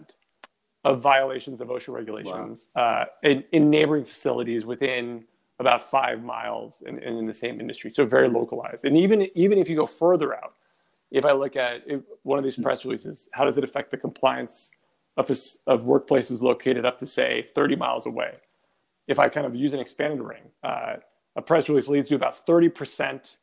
[0.84, 2.82] of violations of OSHA regulations wow.
[2.82, 5.24] uh, in, in, neighboring facilities within
[5.60, 7.92] about five miles and, in the same industry.
[7.94, 8.86] So very localized.
[8.86, 10.56] And even, even if you go further out,
[11.12, 11.84] if I look at
[12.24, 14.72] one of these press releases, how does it affect the compliance
[15.18, 15.30] of,
[15.68, 18.36] of workplaces located up to, say, 30 miles away?
[19.08, 20.96] If I kind of use an expanded ring, uh,
[21.36, 23.36] a press release leads to about 30%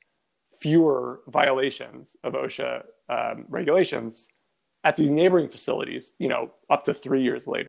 [0.58, 4.28] fewer violations of OSHA um, regulations
[4.84, 7.68] at these neighboring facilities, you know, up to three years later.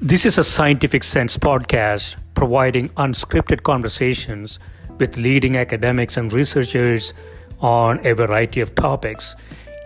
[0.00, 4.58] This is a Scientific Sense podcast providing unscripted conversations
[4.98, 7.14] with leading academics and researchers
[7.60, 9.36] on a variety of topics.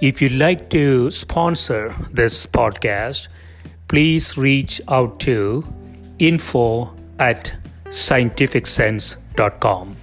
[0.00, 3.28] If you'd like to sponsor this podcast,
[3.88, 5.64] please reach out to
[6.18, 7.52] info at
[7.86, 9.96] scientificsense.com.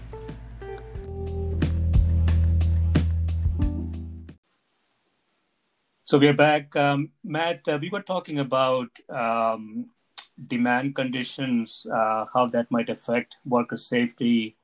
[6.04, 6.76] So we're back.
[6.76, 9.86] Um, Matt, uh, we were talking about um,
[10.48, 14.58] demand conditions, uh, how that might affect worker safety,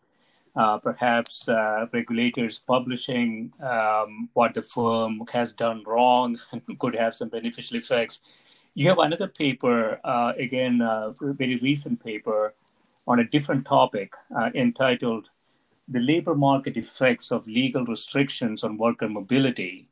[0.57, 6.37] uh, perhaps uh, regulators publishing um, what the firm has done wrong
[6.79, 8.21] could have some beneficial effects.
[8.77, 12.53] You have another paper, uh, again, a very recent paper
[13.07, 15.31] on a different topic uh, entitled
[15.87, 19.89] The Labor Market Effects of Legal Restrictions on Worker Mobility.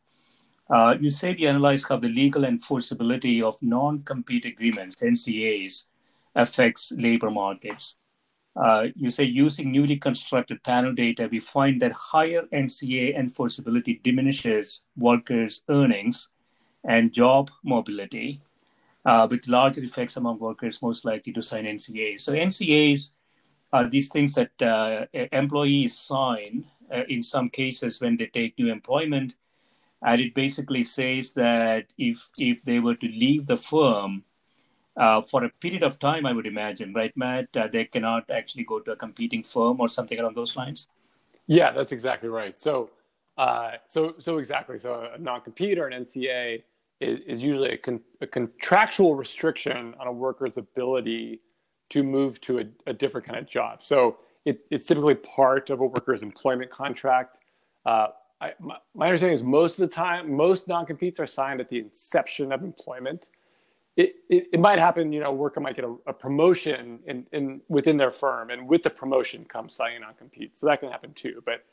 [0.70, 5.86] Uh, you said you analyzed how the legal enforceability of non compete agreements, NCAs,
[6.36, 7.96] affects labor markets.
[8.56, 14.82] Uh, you say using newly constructed panel data, we find that higher NCA enforceability diminishes
[14.96, 16.30] workers' earnings
[16.84, 18.42] and job mobility
[19.06, 22.22] uh, with larger effects among workers most likely to sign NCAs.
[22.22, 23.12] So NCAs
[23.72, 28.72] are these things that uh, employees sign uh, in some cases when they take new
[28.72, 29.36] employment,
[30.02, 34.24] and it basically says that if if they were to leave the firm
[34.98, 38.64] uh, for a period of time, I would imagine, right, Matt, uh, they cannot actually
[38.64, 40.88] go to a competing firm or something along those lines.
[41.48, 42.58] Yeah, that's exactly right.
[42.58, 42.90] So,
[43.38, 44.78] uh, so so exactly.
[44.80, 46.64] So a non-compete or an NCA
[47.00, 51.42] is, is usually a, con, a, contractual restriction on a worker's ability
[51.90, 53.84] to move to a, a different kind of job.
[53.84, 57.38] So it, it's typically part of a worker's employment contract.
[57.86, 58.08] Uh,
[58.42, 61.80] I, my, my, understanding is most of the time, most non-competes are signed at the
[61.80, 63.28] inception of employment.
[63.98, 67.26] It, it, it might happen, you know, a worker might get a, a promotion in,
[67.32, 70.56] in, within their firm, and with the promotion comes signing non-compete.
[70.56, 71.42] So that can happen too.
[71.46, 71.64] But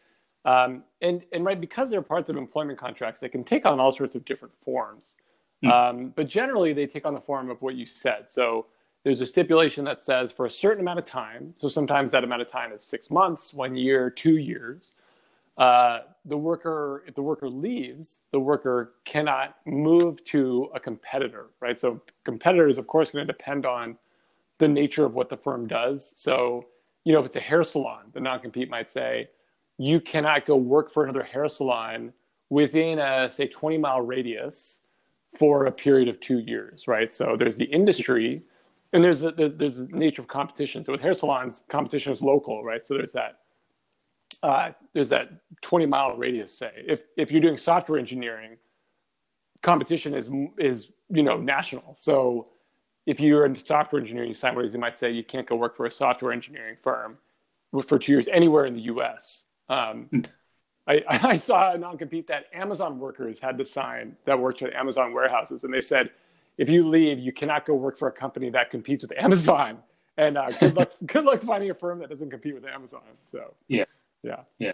[0.45, 3.93] um, and, and right, because they're parts of employment contracts, they can take on all
[3.93, 5.17] sorts of different forms.
[5.65, 5.71] Mm.
[5.71, 8.29] Um, but generally, they take on the form of what you said.
[8.29, 8.67] So
[9.05, 12.43] there's a stipulation that says for a certain amount of time, so sometimes that amount
[12.43, 14.95] of time is six months, one year, two years,
[15.59, 21.79] uh, the worker, if the worker leaves, the worker cannot move to a competitor, right?
[21.79, 23.99] So competitors, of course, going to depend on
[24.59, 26.13] the nature of what the firm does.
[26.17, 26.67] So,
[27.05, 29.29] you know, if it's a hair salon, the non-compete might say,
[29.83, 32.13] you cannot go work for another hair salon
[32.51, 34.81] within a say 20 mile radius
[35.37, 37.13] for a period of two years, right?
[37.13, 38.43] So there's the industry,
[38.93, 40.85] and there's the, there's the nature of competition.
[40.85, 42.87] So with hair salons, competition is local, right?
[42.87, 43.39] So there's that
[44.45, 45.31] uh, there's that
[45.63, 46.57] 20 mile radius.
[46.57, 48.59] Say if if you're doing software engineering,
[49.63, 51.95] competition is is you know national.
[51.97, 52.51] So
[53.07, 55.93] if you're in software engineering, sideways, you might say you can't go work for a
[55.93, 57.19] software engineering firm
[57.89, 59.47] for two years anywhere in the U.S.
[59.73, 60.21] Um, hmm.
[60.87, 65.13] I, I saw a non-compete that Amazon workers had to sign that worked at Amazon
[65.13, 66.11] warehouses, and they said,
[66.59, 69.79] if you leave, you cannot go work for a company that competes with Amazon.
[70.19, 73.01] And uh, good luck, good luck finding a firm that doesn't compete with Amazon.
[73.25, 73.85] So yeah,
[74.23, 74.73] yeah, yeah.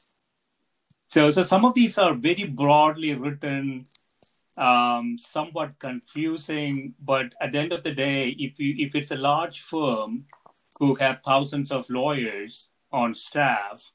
[1.06, 3.86] So, so some of these are very broadly written,
[4.58, 6.94] um, somewhat confusing.
[7.00, 10.24] But at the end of the day, if you if it's a large firm
[10.80, 13.92] who have thousands of lawyers on staff,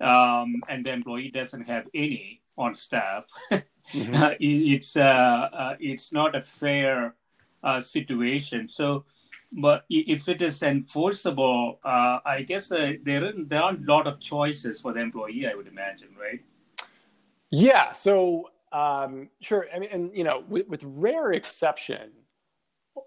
[0.00, 4.14] um, and the employee doesn't have any on staff, mm-hmm.
[4.14, 7.14] uh, it's uh, uh, it's not a fair
[7.62, 8.68] uh, situation.
[8.68, 9.04] So,
[9.52, 14.80] but if it is enforceable, uh, I guess there there aren't a lot of choices
[14.80, 15.46] for the employee.
[15.46, 16.40] I would imagine, right?
[17.50, 17.92] Yeah.
[17.92, 19.66] So um, sure.
[19.74, 22.10] I mean, and you know, with, with rare exception,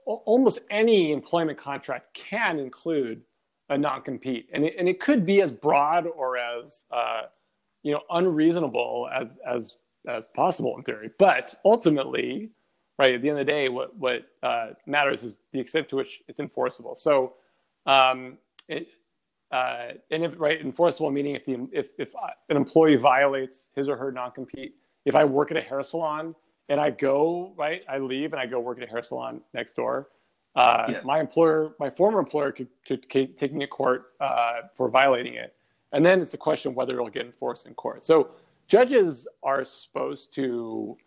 [0.05, 3.21] almost any employment contract can include
[3.71, 7.23] a non-compete, and it, and it could be as broad or as uh,
[7.83, 11.09] you know unreasonable as as as possible in theory.
[11.17, 12.49] But ultimately,
[12.99, 15.95] right at the end of the day, what what uh, matters is the extent to
[15.95, 16.95] which it's enforceable.
[16.95, 17.33] So,
[17.85, 18.89] um, it,
[19.51, 22.13] uh, and if right enforceable meaning if the if if
[22.49, 26.35] an employee violates his or her non-compete, if I work at a hair salon
[26.67, 29.75] and I go right, I leave and I go work at a hair salon next
[29.75, 30.09] door
[30.55, 31.01] uh, yeah.
[31.03, 35.35] My employer, my former employer, could, could, could take me to court uh, for violating
[35.35, 35.55] it,
[35.93, 38.05] and then it's a question of whether it'll get enforced in court.
[38.05, 38.31] So
[38.67, 40.97] judges are supposed to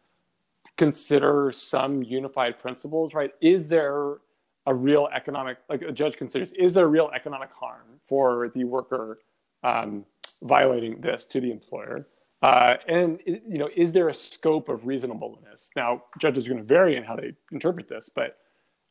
[0.77, 3.33] consider some unified principles, right?
[3.41, 4.19] Is there
[4.67, 9.21] a real economic, like a judge considers, is there real economic harm for the worker
[9.63, 10.05] um,
[10.43, 12.09] violating this to the employer?
[12.43, 15.71] Uh, and you know, is there a scope of reasonableness?
[15.77, 18.39] Now, judges are going to vary in how they interpret this, but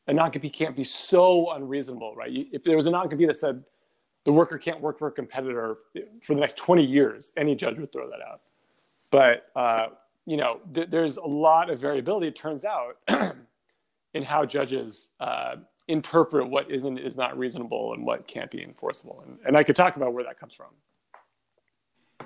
[0.06, 2.30] a non-compete can't be so unreasonable, right?
[2.52, 3.64] If there was a non-compete that said
[4.24, 5.78] the worker can't work for a competitor
[6.22, 8.40] for the next 20 years, any judge would throw that out.
[9.10, 9.88] But uh,
[10.26, 12.28] you know, th- there's a lot of variability.
[12.28, 12.98] It turns out
[14.14, 15.56] in how judges uh,
[15.88, 19.62] interpret what is and is not reasonable and what can't be enforceable, and, and I
[19.62, 20.68] could talk about where that comes from.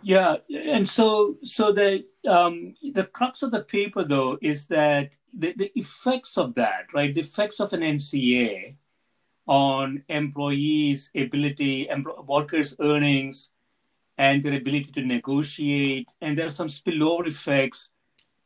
[0.03, 5.53] Yeah, and so so the um, the crux of the paper though is that the,
[5.57, 7.15] the effects of that, right?
[7.15, 8.75] The effects of an NCA
[9.47, 13.51] on employees' ability, empl- workers' earnings,
[14.19, 16.09] and their ability to negotiate.
[16.21, 17.91] And there are some spillover effects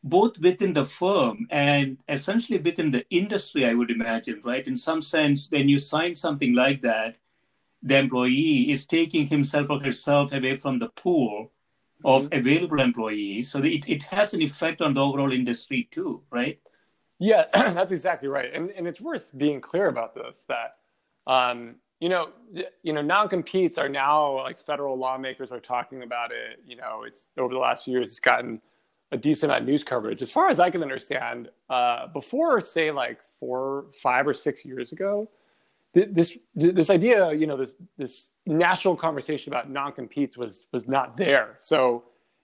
[0.04, 4.66] both within the firm and essentially within the industry, I would imagine, right?
[4.66, 7.16] In some sense, when you sign something like that,
[7.82, 11.52] the employee is taking himself or herself away from the pool
[12.04, 12.38] of mm-hmm.
[12.38, 13.50] available employees.
[13.50, 16.60] So it, it has an effect on the overall industry too, right?
[17.22, 20.76] Yeah, that's exactly right, and and it's worth being clear about this that.
[21.26, 22.30] Um, you know,
[22.82, 26.58] you know, non-competes are now like federal lawmakers are talking about it.
[26.66, 28.60] You know, it's over the last few years, it's gotten
[29.12, 30.20] a decent amount of news coverage.
[30.20, 34.90] As far as I can understand, uh, before say like four, five or six years
[34.90, 35.30] ago,
[35.94, 41.54] this this idea, you know, this this national conversation about non-competes was was not there.
[41.58, 42.02] So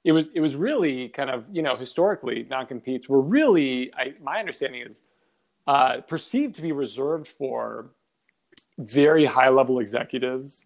[0.08, 4.38] it was it was really kind of you know historically non-competes were really I, my
[4.40, 5.02] understanding is
[5.66, 7.90] uh, perceived to be reserved for
[8.78, 10.64] very high level executives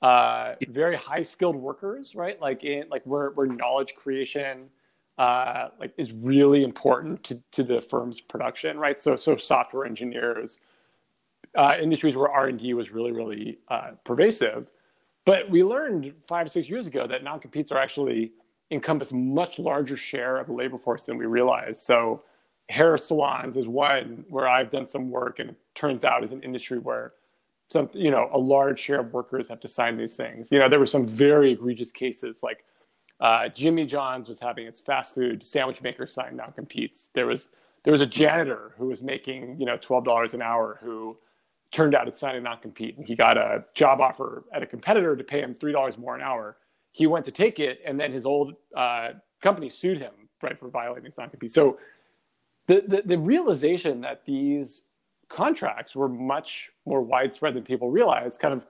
[0.00, 2.40] uh, very high skilled workers right?
[2.40, 4.70] Like in like where, where knowledge creation
[5.18, 8.98] uh, like is really important to, to the firm's production right?
[8.98, 10.60] So so software engineers
[11.54, 14.70] uh, industries where r&d was really really uh, pervasive.
[15.26, 18.32] But we learned five or six years ago that non-competes are actually
[18.70, 21.80] encompass much larger share of the labor force than we realize.
[21.80, 22.22] So
[22.68, 26.42] hair salons is one where I've done some work and it turns out is an
[26.42, 27.14] industry where
[27.70, 30.50] some you know a large share of workers have to sign these things.
[30.50, 32.64] You know, there were some very egregious cases like
[33.20, 37.10] uh, Jimmy John's was having its fast food sandwich maker sign non-competes.
[37.14, 37.48] There was
[37.84, 41.16] there was a janitor who was making you know twelve dollars an hour who
[41.70, 45.14] turned out to sign a non-compete and he got a job offer at a competitor
[45.14, 46.56] to pay him three dollars more an hour.
[46.92, 49.10] He went to take it, and then his old uh,
[49.40, 50.12] company sued him
[50.42, 51.52] right for violating his non-compete.
[51.52, 51.78] So
[52.68, 54.84] the, the the realization that these
[55.28, 58.64] contracts were much more widespread than people realize kind of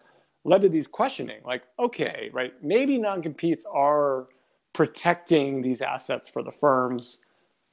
[0.44, 4.26] led to these questioning like okay right maybe non-competes are
[4.72, 7.18] protecting these assets for the firms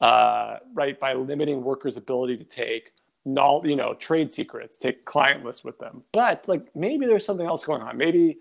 [0.02, 2.91] uh, right by limiting workers ability to take
[3.24, 7.48] null, you know trade secrets take client lists with them but like maybe there's something
[7.48, 8.38] else going on maybe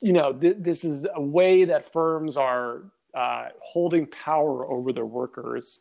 [0.00, 2.82] you know th- this is a way that firms are
[3.14, 5.80] uh, holding power over their workers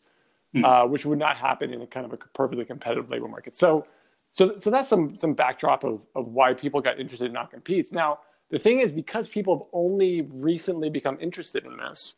[0.55, 0.63] mm.
[0.63, 3.85] uh, which would not happen in a kind of a perfectly competitive labor market so
[4.31, 8.19] so so that's some some backdrop of, of why people got interested in non-competes now
[8.51, 12.15] the thing is because people have only recently become interested in this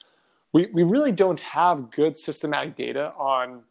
[0.54, 3.62] we, we really don't have good systematic data on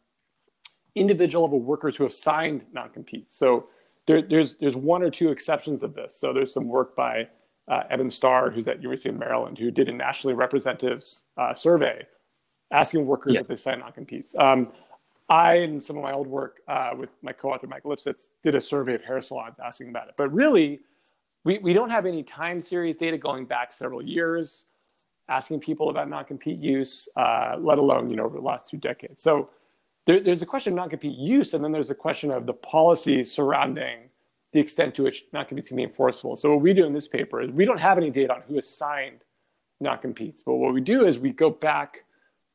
[0.95, 3.35] individual level workers who have signed non-competes.
[3.35, 3.67] So
[4.05, 6.15] there, there's there's one or two exceptions of this.
[6.15, 7.27] So there's some work by
[7.67, 11.03] uh, Evan Starr, who's at University of Maryland, who did a nationally representative
[11.37, 12.05] uh, survey
[12.71, 13.41] asking workers yeah.
[13.41, 14.35] if they sign non-competes.
[14.37, 14.71] Um,
[15.29, 18.61] I and some of my old work uh, with my co-author Mike Lipsitz did a
[18.61, 20.13] survey of hair salons asking about it.
[20.17, 20.79] But really,
[21.43, 24.65] we, we don't have any time series data going back several years
[25.29, 29.21] asking people about non-compete use, uh, let alone you know over the last two decades.
[29.21, 29.49] So
[30.05, 33.29] there, there's a question of non-compete use, and then there's a question of the policies
[33.29, 34.06] surrounding
[34.57, 36.35] the extent to which non-competes can be enforceable.
[36.35, 38.55] So what we do in this paper is we don't have any data on who
[38.55, 39.19] has signed
[39.79, 42.05] non-competes, but what we do is we go back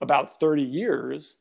[0.00, 1.36] about 30 years,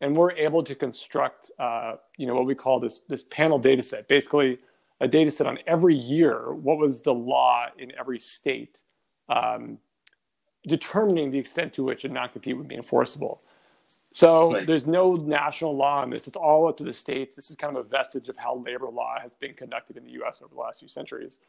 [0.00, 3.82] and we're able to construct, uh, you know, what we call this this panel data
[3.82, 4.08] set.
[4.08, 4.58] Basically,
[5.02, 6.54] a data set on every year.
[6.54, 8.80] What was the law in every state,
[9.28, 9.76] um,
[10.66, 13.42] determining the extent to which a non-compete would be enforceable.
[14.16, 14.66] So right.
[14.66, 16.26] there's no national law on this.
[16.26, 17.36] It's all up to the states.
[17.36, 20.12] This is kind of a vestige of how labor law has been conducted in the
[20.12, 20.40] U.S.
[20.40, 21.40] over the last few centuries.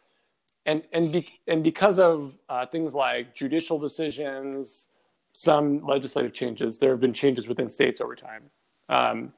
[0.66, 4.88] And, and, be, and because of uh, things like judicial decisions,
[5.32, 8.44] some legislative changes, there have been changes within states over time.
[8.90, 9.32] Um,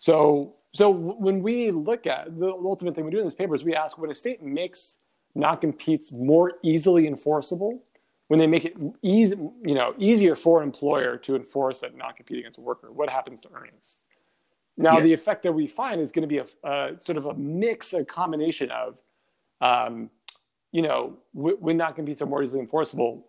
[0.00, 3.62] so, so when we look at the ultimate thing we do in this paper is
[3.62, 5.02] we ask when a state makes
[5.36, 7.84] non-competes more easily enforceable,
[8.28, 12.38] when they make it easy, you know, easier for an employer to enforce a non-compete
[12.38, 14.02] against a worker, what happens to earnings?
[14.76, 15.04] Now, yeah.
[15.04, 17.92] the effect that we find is going to be a, a, sort of a mix,
[17.94, 18.98] a combination of,
[19.60, 20.10] um,
[20.70, 23.26] you know, w- when non-competes are more easily enforceable,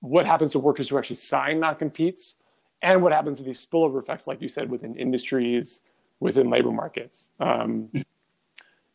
[0.00, 2.36] what happens to workers who actually sign non-competes,
[2.82, 5.80] and what happens to these spillover effects, like you said, within industries,
[6.20, 7.32] within labor markets.
[7.38, 7.90] Um,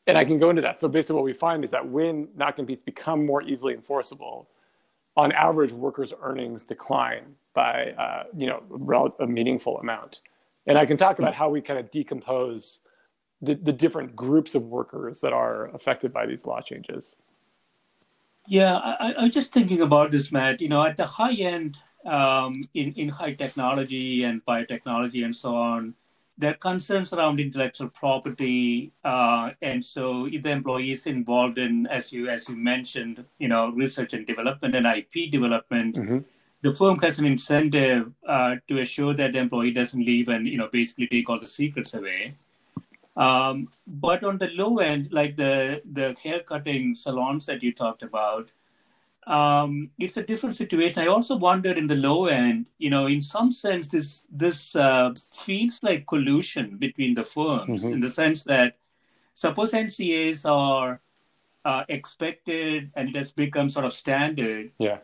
[0.07, 0.79] and I can go into that.
[0.79, 4.49] So basically, what we find is that when non-competes become more easily enforceable,
[5.15, 10.21] on average, workers' earnings decline by uh, you know a meaningful amount.
[10.65, 12.79] And I can talk about how we kind of decompose
[13.41, 17.17] the, the different groups of workers that are affected by these law changes.
[18.47, 20.61] Yeah, I, I was just thinking about this, Matt.
[20.61, 25.55] You know, at the high end, um, in in high technology and biotechnology and so
[25.55, 25.93] on,
[26.37, 31.85] there are concerns around intellectual property, uh, and so if the employee is involved in,
[31.87, 36.19] as you as you mentioned, you know, research and development and IP development, mm-hmm.
[36.61, 40.57] the firm has an incentive uh, to assure that the employee doesn't leave and you
[40.57, 42.31] know basically take all the secrets away.
[43.15, 48.01] Um, but on the low end, like the the hair cutting salons that you talked
[48.01, 48.51] about,
[49.27, 51.01] um, it's a different situation.
[51.01, 55.13] I also wondered in the low end, you know, in some sense, this this uh,
[55.33, 57.93] feels like collusion between the firms mm-hmm.
[57.93, 58.77] in the sense that
[59.33, 61.01] suppose NCAs are
[61.63, 64.71] uh, expected and it has become sort of standard.
[64.77, 64.97] Yeah.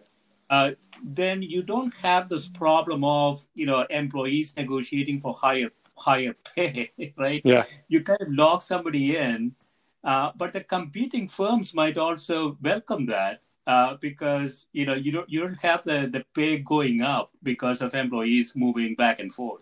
[0.50, 0.72] Uh,
[1.04, 6.92] then you don't have this problem of you know employees negotiating for higher higher pay,
[7.18, 7.42] right?
[7.46, 7.64] Yeah.
[7.88, 9.56] You kind of lock somebody in,
[10.04, 15.30] uh, but the competing firms might also welcome that uh, because you know you don't
[15.30, 19.62] you don't have the the pay going up because of employees moving back and forth.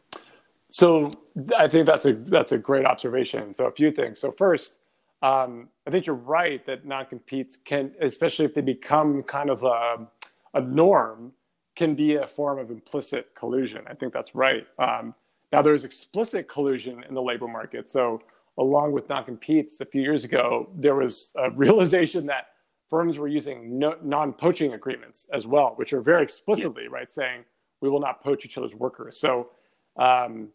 [0.69, 1.09] So
[1.57, 3.53] I think that's a that's a great observation.
[3.53, 4.21] So a few things.
[4.21, 4.79] So first,
[5.21, 10.07] um, I think you're right that non-competes can, especially if they become kind of a,
[10.53, 11.33] a norm,
[11.75, 13.81] can be a form of implicit collusion.
[13.87, 14.65] I think that's right.
[14.79, 15.15] Um,
[15.51, 17.89] now there's explicit collusion in the labor market.
[17.89, 18.21] So
[18.57, 22.47] along with non-competes, a few years ago, there was a realization that
[22.89, 26.89] firms were using no, non-poaching agreements as well, which are very explicitly yeah.
[26.91, 27.43] right saying
[27.81, 29.19] we will not poach each other's workers.
[29.19, 29.49] So
[29.97, 30.49] um,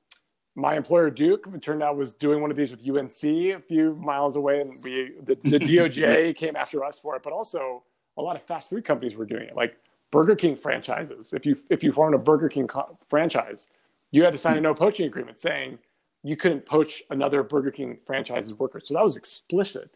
[0.55, 3.95] my employer Duke it turned out was doing one of these with UNC a few
[3.97, 7.23] miles away, and we the, the DOJ came after us for it.
[7.23, 7.83] But also
[8.17, 9.77] a lot of fast food companies were doing it, like
[10.11, 11.33] Burger King franchises.
[11.33, 13.69] If you if you formed a Burger King co- franchise,
[14.11, 15.79] you had to sign a no poaching agreement saying
[16.23, 18.89] you couldn't poach another Burger King franchise's workers.
[18.89, 19.91] So that was explicit.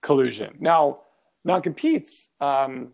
[0.00, 0.56] collusion.
[0.60, 1.00] Now,
[1.44, 2.92] non-competes um,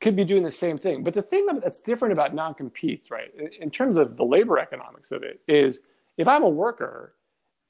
[0.00, 3.30] could be doing the same thing, but the thing that's different about non-competes, right,
[3.60, 5.80] in terms of the labor economics of it, is
[6.16, 7.14] if I'm a worker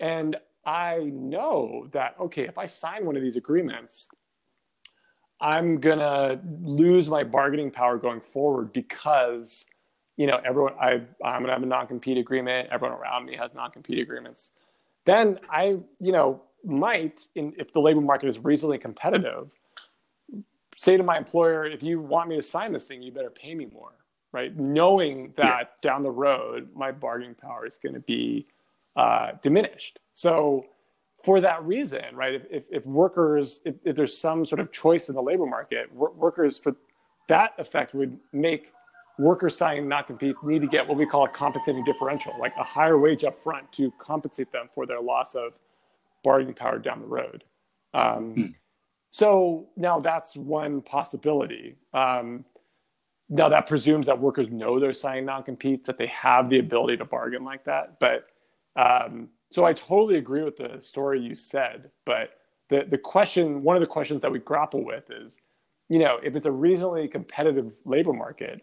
[0.00, 4.08] and I know that okay, if I sign one of these agreements,
[5.40, 9.64] I'm gonna lose my bargaining power going forward because
[10.16, 12.68] you know everyone I I'm gonna have a non-compete agreement.
[12.70, 14.52] Everyone around me has non-compete agreements.
[15.06, 19.52] Then I you know might, in, if the labor market is reasonably competitive,
[20.79, 23.53] say to my employer, if you want me to sign this thing, you better pay
[23.53, 23.95] me more,
[24.31, 24.57] right?
[24.57, 25.91] Knowing that yeah.
[25.91, 28.47] down the road my bargaining power is going to be
[28.95, 29.99] uh, diminished.
[30.14, 30.66] So
[31.24, 35.09] for that reason, right, if, if, if workers, if, if, there's some sort of choice
[35.09, 36.76] in the labor market, workers for
[37.26, 38.72] that effect would make
[39.18, 42.62] workers signing not competes need to get what we call a compensating differential, like a
[42.62, 45.55] higher wage up front to compensate them for their loss of
[46.22, 47.43] bargaining power down the road.
[47.95, 48.47] Um, hmm.
[49.11, 51.76] So now that's one possibility.
[51.94, 52.44] Um,
[53.28, 57.04] now that presumes that workers know they're signing non-competes, that they have the ability to
[57.04, 57.98] bargain like that.
[58.00, 58.26] But
[58.76, 61.90] um, so I totally agree with the story you said.
[62.04, 62.38] But
[62.68, 65.38] the the question, one of the questions that we grapple with is,
[65.88, 68.62] you know, if it's a reasonably competitive labor market,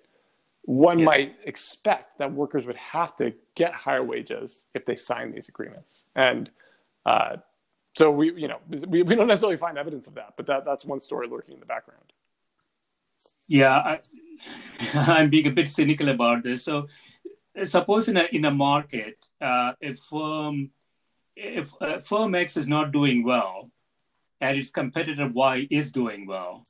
[0.63, 1.05] one yeah.
[1.05, 6.07] might expect that workers would have to get higher wages if they sign these agreements.
[6.15, 6.49] And
[7.05, 7.37] uh,
[7.97, 10.83] so we, you know, we, we don't necessarily find evidence of that, but that, that's
[10.85, 12.13] one story lurking in the background.
[13.47, 13.99] Yeah, I,
[14.93, 16.63] I'm being a bit cynical about this.
[16.63, 16.87] So
[17.63, 20.71] suppose in a, in a market, uh, if firm,
[21.35, 23.71] if uh, firm X is not doing well
[24.41, 26.63] and its competitor Y is doing well,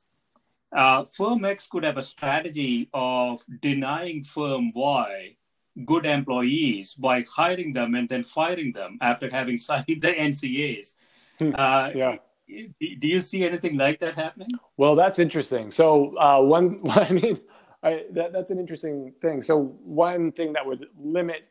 [0.76, 5.36] uh, firm X could have a strategy of denying firm Y
[5.84, 10.94] good employees by hiring them and then firing them after having signed the NCAs.
[11.40, 12.16] Uh, yeah.
[12.48, 14.50] Do you see anything like that happening?
[14.76, 15.70] Well, that's interesting.
[15.70, 17.40] So uh, one, I mean,
[17.82, 19.42] I, that, that's an interesting thing.
[19.42, 21.48] So one thing that would limit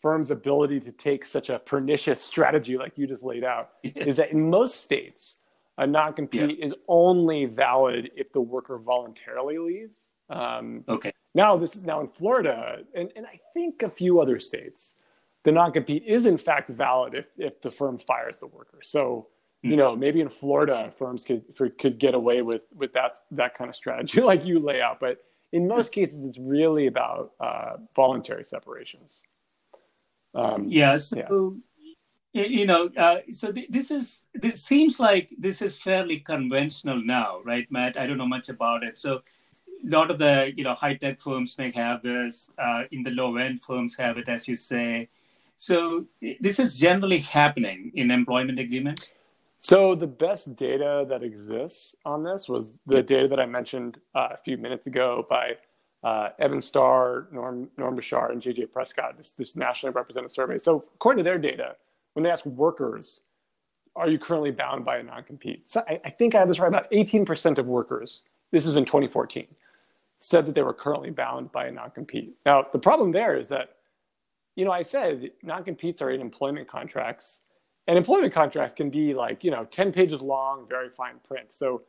[0.00, 4.30] firms' ability to take such a pernicious strategy like you just laid out is that
[4.30, 5.38] in most states,
[5.78, 6.66] a non-compete yeah.
[6.66, 10.10] is only valid if the worker voluntarily leaves.
[10.30, 11.12] Um, okay.
[11.34, 14.94] Now this now in Florida and, and I think a few other states,
[15.46, 18.80] the non-compete is in fact valid if, if the firm fires the worker.
[18.82, 19.28] So
[19.62, 19.76] you hmm.
[19.76, 23.70] know maybe in Florida firms could for, could get away with with that that kind
[23.70, 25.18] of strategy like you lay out, but
[25.52, 29.22] in most cases it's really about uh, voluntary separations.
[30.34, 30.96] Um, yeah.
[30.96, 31.56] So
[32.32, 32.46] yeah.
[32.46, 37.40] you know, uh, so th- this is this seems like this is fairly conventional now,
[37.44, 37.96] right, Matt?
[37.96, 41.20] I don't know much about it, so a lot of the you know high tech
[41.20, 42.50] firms may have this.
[42.58, 45.08] Uh, in the low end, firms have it, as you say.
[45.56, 46.06] So
[46.40, 49.12] this is generally happening in employment agreements.
[49.58, 54.28] So the best data that exists on this was the data that I mentioned uh,
[54.32, 55.56] a few minutes ago by
[56.04, 60.58] uh, Evan Starr, Norm, Norm Bishara, and JJ Prescott, this, this nationally represented survey.
[60.58, 61.74] So according to their data,
[62.12, 63.22] when they ask workers,
[63.96, 65.68] are you currently bound by a non-compete?
[65.68, 68.84] So I, I think I have this right, about 18% of workers, this is in
[68.84, 69.46] 2014,
[70.18, 72.36] said that they were currently bound by a non-compete.
[72.44, 73.75] Now, the problem there is that,
[74.56, 77.42] you know, I said non-competes are in employment contracts,
[77.86, 81.54] and employment contracts can be like, you know, 10 pages long, very fine print.
[81.54, 81.82] So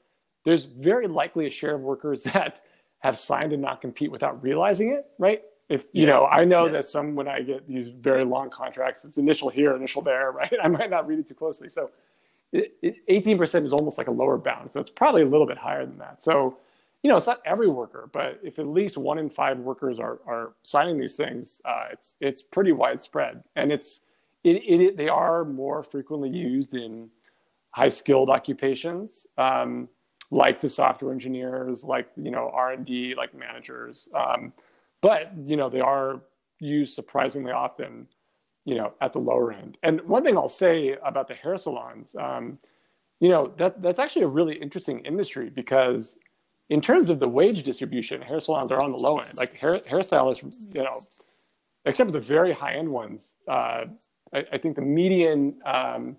[0.44, 2.62] there's very likely a share of workers that
[3.00, 5.42] have signed a non-compete without realizing it, right?
[5.70, 6.14] If you yeah.
[6.14, 6.74] know, I know yeah.
[6.74, 10.54] that some when I get these very long contracts, it's initial here, initial there, right?
[10.62, 11.70] I might not read it too closely.
[11.70, 11.92] So,
[13.10, 14.72] eighteen percent is almost like a lower bound.
[14.72, 16.24] So it's probably a little bit higher than that.
[16.24, 16.58] So
[17.04, 20.20] you know, it's not every worker, but if at least one in five workers are,
[20.26, 24.02] are signing these things, uh, it's it's pretty widespread, and it's
[24.44, 27.10] it, it, they are more frequently used in
[27.72, 29.88] high skilled occupations, um,
[30.32, 34.52] like the software engineers, like you know R and D, like managers, um,
[35.02, 36.20] but you know they are
[36.60, 38.08] used surprisingly often,
[38.66, 39.78] you know, at the lower end.
[39.84, 42.58] And one thing I'll say about the hair salons, um,
[43.20, 46.18] you know, that that's actually a really interesting industry because
[46.70, 49.36] in terms of the wage distribution, hair salons are on the low end.
[49.36, 50.44] Like hair hairstylists,
[50.76, 51.02] you know,
[51.86, 53.86] except for the very high end ones, uh,
[54.34, 56.18] I, I, think the median um,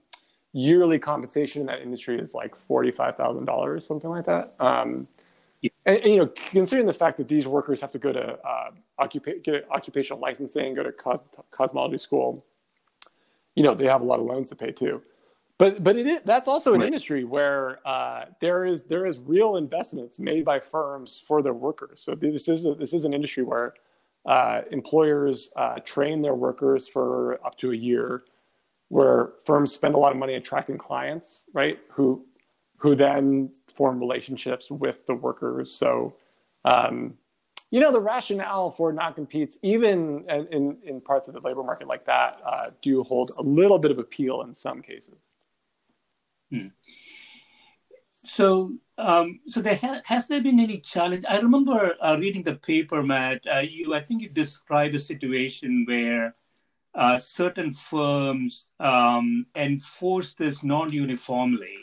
[0.52, 4.54] yearly compensation in that industry is like forty five thousand dollars, something like that.
[4.58, 5.06] Um,
[5.60, 5.70] yeah.
[5.86, 8.70] and, and, you know, considering the fact that these workers have to go to uh,
[9.00, 11.20] occupa- get occupational licensing, go to cos-
[11.52, 12.44] cosmetology school,
[13.54, 15.02] you know, they have a lot of loans to pay too.
[15.58, 16.86] But but it is, that's also an right.
[16.86, 22.00] industry where uh, there is there is real investments made by firms for their workers.
[22.00, 23.74] So this is a, this is an industry where
[24.24, 28.22] uh, employers uh, train their workers for up to a year,
[28.88, 31.78] where firms spend a lot of money attracting clients, right?
[31.90, 32.24] Who
[32.76, 35.74] who then form relationships with the workers.
[35.74, 36.14] So,
[36.64, 37.14] um,
[37.72, 42.06] you know, the rationale for non-competes, even in, in parts of the labor market like
[42.06, 45.16] that, uh, do hold a little bit of appeal in some cases.
[46.50, 46.68] Hmm.
[48.12, 51.24] So, um, so there ha- has there been any challenge?
[51.28, 53.46] I remember uh, reading the paper, Matt.
[53.46, 56.34] Uh, you, I think you described a situation where
[56.94, 61.78] uh, certain firms um, enforce this non-uniformly.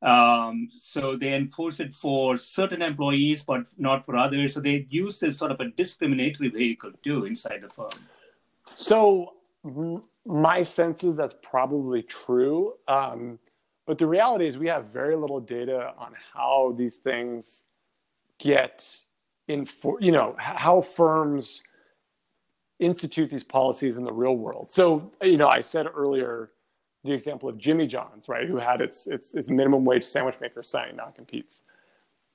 [0.00, 4.54] Um, so they enforce it for certain employees, but not for others.
[4.54, 7.88] So they use this sort of a discriminatory vehicle too inside the firm.
[8.76, 9.32] So
[10.24, 12.74] my sense is that's probably true.
[12.86, 13.38] Um,
[13.88, 17.64] but the reality is, we have very little data on how these things
[18.38, 18.86] get
[19.48, 21.62] in, for, you know, how firms
[22.80, 24.70] institute these policies in the real world.
[24.70, 26.50] So, you know, I said earlier
[27.02, 30.62] the example of Jimmy John's, right, who had its its, its minimum wage sandwich maker
[30.62, 31.62] sign non-competes.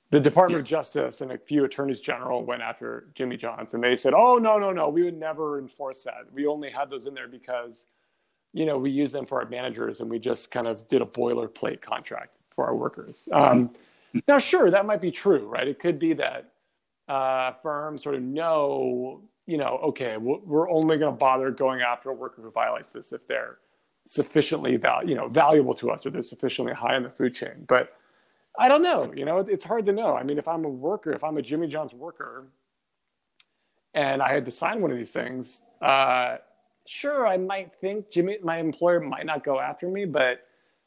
[0.09, 3.95] The Department of Justice and a few attorneys general went after Jimmy John's, and they
[3.95, 6.25] said, "Oh no, no, no, we would never enforce that.
[6.33, 7.89] We only had those in there because."
[8.53, 11.05] You know, we use them for our managers and we just kind of did a
[11.05, 13.27] boilerplate contract for our workers.
[13.31, 13.71] Um,
[14.27, 15.67] now, sure, that might be true, right?
[15.67, 16.51] It could be that
[17.07, 22.11] uh, firms sort of know, you know, okay, we're only going to bother going after
[22.11, 23.57] a worker who violates this if they're
[24.05, 27.65] sufficiently val- you know, valuable to us or they're sufficiently high in the food chain.
[27.67, 27.97] But
[28.59, 30.15] I don't know, you know, it's hard to know.
[30.15, 32.47] I mean, if I'm a worker, if I'm a Jimmy John's worker
[33.95, 36.37] and I had to sign one of these things, uh,
[36.85, 40.45] sure, I might think Jimmy, my employer might not go after me, but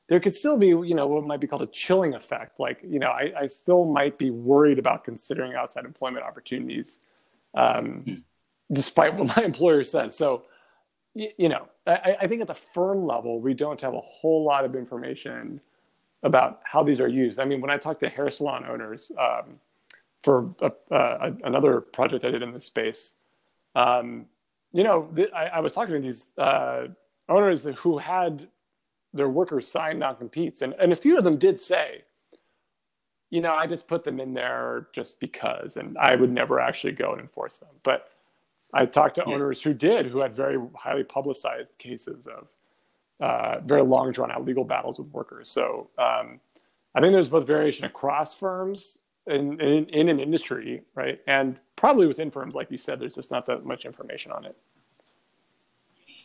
[0.09, 2.61] there could still be, you know, what might be called a chilling effect.
[2.61, 7.01] Like, you know, I, I still might be worried about considering outside employment opportunities,
[7.55, 8.23] um, mm.
[8.71, 10.17] despite what my employer says.
[10.17, 10.45] So,
[11.15, 14.45] you, you know, I, I think at the firm level, we don't have a whole
[14.45, 15.61] lot of information
[16.23, 17.41] about how these are used.
[17.41, 19.61] I mean, when I talk to hair salon owners um,
[20.23, 23.13] for a, uh, another project I did in this space,
[23.75, 24.27] um,
[24.73, 26.89] you know, th- I, I, was talking to these uh,
[27.29, 28.49] owners who had
[29.13, 32.03] their workers sign non-competes, and, and a few of them did say,
[33.31, 36.93] you know, I just put them in there just because, and I would never actually
[36.93, 37.71] go and enforce them.
[37.83, 38.11] But
[38.73, 39.35] I talked to yeah.
[39.35, 42.49] owners who did, who had very highly publicized cases of
[43.21, 45.49] uh, very long, drawn-out legal battles with workers.
[45.49, 46.41] So um,
[46.95, 52.07] I think there's both variation across firms in, in, in an industry, right, and probably
[52.07, 54.57] within firms, like you said, there's just not that much information on it.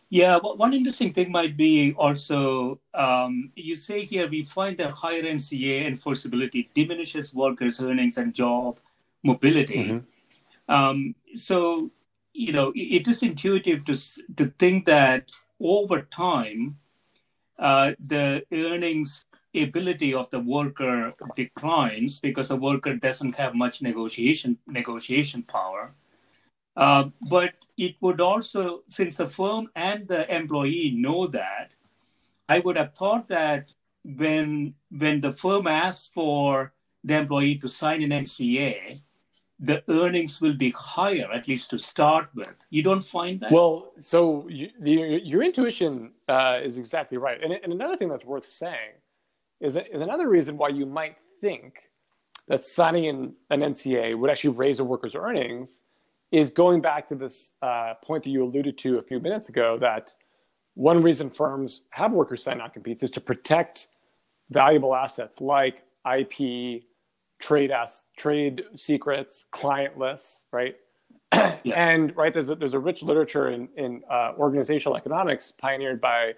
[0.10, 5.24] Yeah, one interesting thing might be also um, you say here we find that higher
[5.24, 8.82] NCA enforceability diminishes workers' earnings and job
[9.24, 9.86] mobility.
[9.86, 10.74] Mm-hmm.
[10.74, 11.92] Um, so,
[12.34, 13.96] you know, it is intuitive to
[14.36, 15.32] to think that
[15.62, 16.78] over time,
[17.58, 24.58] uh, the earnings ability of the worker declines because the worker doesn't have much negotiation
[24.68, 25.94] negotiation power.
[26.78, 31.74] Uh, but it would also, since the firm and the employee know that,
[32.48, 33.74] I would have thought that
[34.04, 36.74] when when the firm asks for
[37.04, 39.02] the employee to sign an NCA,
[39.60, 42.56] the earnings will be higher, at least to start with.
[42.70, 43.52] You don't find that?
[43.52, 47.42] Well, so you, the, your intuition uh, is exactly right.
[47.44, 48.96] And, and another thing that's worth saying
[49.62, 51.76] is, is another reason why you might think
[52.48, 55.82] that signing in an NCA would actually raise a worker's earnings
[56.32, 59.78] is going back to this uh, point that you alluded to a few minutes ago
[59.80, 60.14] that
[60.74, 63.90] one reason firms have workers sign non-competes is to protect
[64.50, 66.84] valuable assets like IP,
[67.40, 70.76] trade as, trade secrets, client lists, right?
[71.34, 71.60] yeah.
[71.66, 76.34] And right there's a, there's a rich literature in in uh, organizational economics pioneered by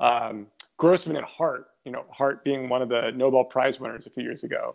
[0.00, 0.46] um,
[0.76, 4.22] Grossman and Hart you know, Hart being one of the Nobel Prize winners a few
[4.22, 4.74] years ago,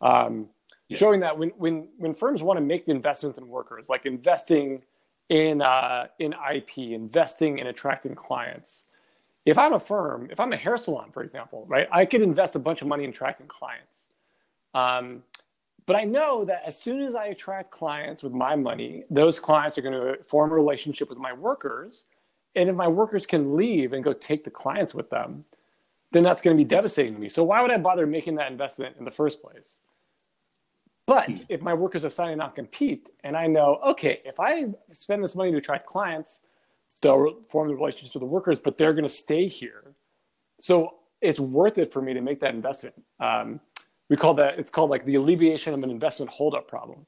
[0.00, 0.48] um,
[0.88, 0.98] yeah.
[0.98, 4.82] showing that when, when, when firms want to make the investments in workers, like investing
[5.28, 8.84] in, uh, in IP, investing in attracting clients,
[9.46, 12.54] if I'm a firm, if I'm a hair salon, for example, right, I could invest
[12.54, 14.08] a bunch of money in attracting clients.
[14.74, 15.22] Um,
[15.86, 19.78] but I know that as soon as I attract clients with my money, those clients
[19.78, 22.04] are going to form a relationship with my workers.
[22.58, 25.44] And if my workers can leave and go take the clients with them,
[26.10, 27.28] then that's going to be devastating to me.
[27.28, 29.80] So why would I bother making that investment in the first place?
[31.06, 31.36] But hmm.
[31.48, 35.36] if my workers are signing not compete, and I know, okay, if I spend this
[35.36, 36.40] money to attract clients,
[37.00, 39.94] they'll form the relationships with the workers, but they're going to stay here.
[40.58, 43.00] So it's worth it for me to make that investment.
[43.20, 43.60] Um,
[44.08, 47.06] we call that it's called like the alleviation of an investment holdup problem.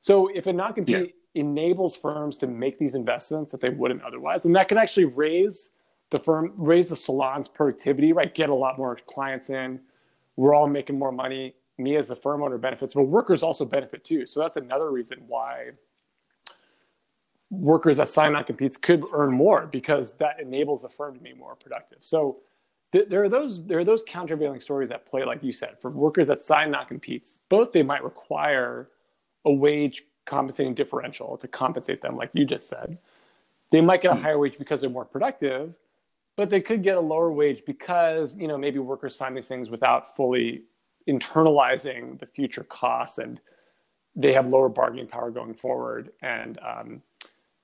[0.00, 1.16] So if a non compete.
[1.34, 5.72] Enables firms to make these investments that they wouldn't otherwise, And that can actually raise
[6.10, 8.34] the firm raise the salon's productivity, right?
[8.34, 9.80] Get a lot more clients in,
[10.36, 11.54] we're all making more money.
[11.78, 14.26] Me as the firm owner benefits, but workers also benefit too.
[14.26, 15.70] So that's another reason why
[17.50, 21.54] workers that sign non-competes could earn more because that enables the firm to be more
[21.56, 21.98] productive.
[22.00, 22.38] So
[22.92, 25.90] th- there are those there are those countervailing stories that play, like you said, for
[25.90, 27.40] workers that sign non-competes.
[27.48, 28.88] Both they might require
[29.44, 32.98] a wage compensating differential to compensate them, like you just said.
[33.70, 35.74] They might get a higher wage because they're more productive,
[36.36, 39.70] but they could get a lower wage because you know maybe workers sign these things
[39.70, 40.64] without fully
[41.08, 43.40] internalizing the future costs and
[44.14, 47.02] they have lower bargaining power going forward and um,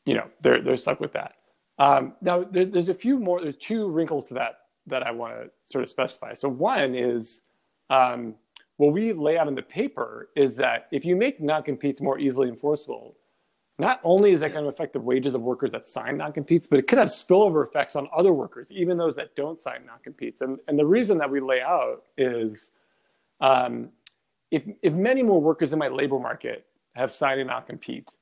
[0.07, 1.35] you know they're they're stuck with that.
[1.79, 5.35] Um, now there, there's a few more there's two wrinkles to that that i want
[5.35, 6.33] to sort of specify.
[6.33, 7.43] So one is
[7.91, 8.35] um,
[8.79, 12.49] what we lay out in the paper is that if you make non-competes more easily
[12.49, 13.15] enforceable
[13.79, 16.79] not only is that going to affect the wages of workers that sign non-competes, but
[16.79, 20.41] it could have spillover effects on other workers, even those that don't sign non-competes.
[20.41, 22.73] And, and the reason that we lay out is
[23.41, 23.91] um,
[24.51, 26.67] if, if many more workers in my labor market
[26.97, 28.17] have signed a non-compete,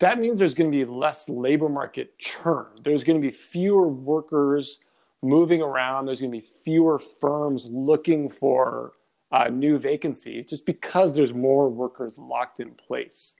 [0.00, 2.66] that means there's going to be less labor market churn.
[2.82, 4.80] There's going to be fewer workers
[5.22, 6.04] moving around.
[6.04, 8.92] There's going to be fewer firms looking for
[9.32, 13.34] uh, new vacancies just because there's more workers locked in place.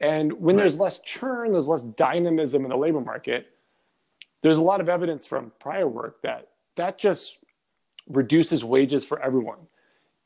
[0.00, 0.62] And when right.
[0.62, 3.48] there's less churn, there's less dynamism in the labor market.
[4.42, 7.36] There's a lot of evidence from prior work that that just
[8.08, 9.58] reduces wages for everyone.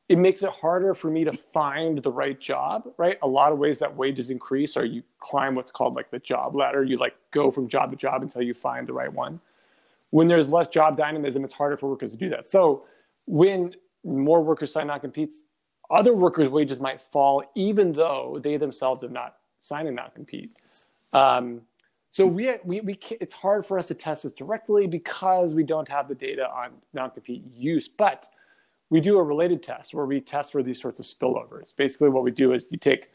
[0.09, 3.18] It makes it harder for me to find the right job, right?
[3.22, 6.55] A lot of ways that wages increase are you climb what's called like the job
[6.55, 6.85] ladder.
[6.85, 9.41] You like go from job to job until you find the right one.
[10.11, 12.47] When there's less job dynamism, it's harder for workers to do that.
[12.47, 12.85] So
[13.26, 13.74] when
[14.05, 15.45] more workers sign non-competes,
[15.91, 20.51] other workers' wages might fall, even though they themselves have not signed and not compete.
[21.13, 21.63] Um,
[22.11, 25.89] so we, we, we it's hard for us to test this directly because we don't
[25.89, 28.29] have the data on non-compete use, but
[28.91, 31.75] we do a related test where we test for these sorts of spillovers.
[31.77, 33.11] Basically, what we do is you take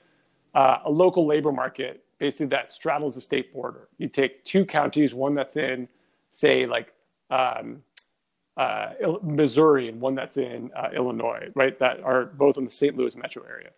[0.54, 3.88] uh, a local labor market, basically that straddles the state border.
[3.98, 5.88] You take two counties, one that's in,
[6.34, 6.94] say, like
[7.30, 7.82] um,
[8.60, 8.92] uh,
[9.24, 11.80] Missouri and one that's in uh, Illinois, right?
[11.80, 12.96] That are both in the St.
[12.98, 13.70] Louis metro area.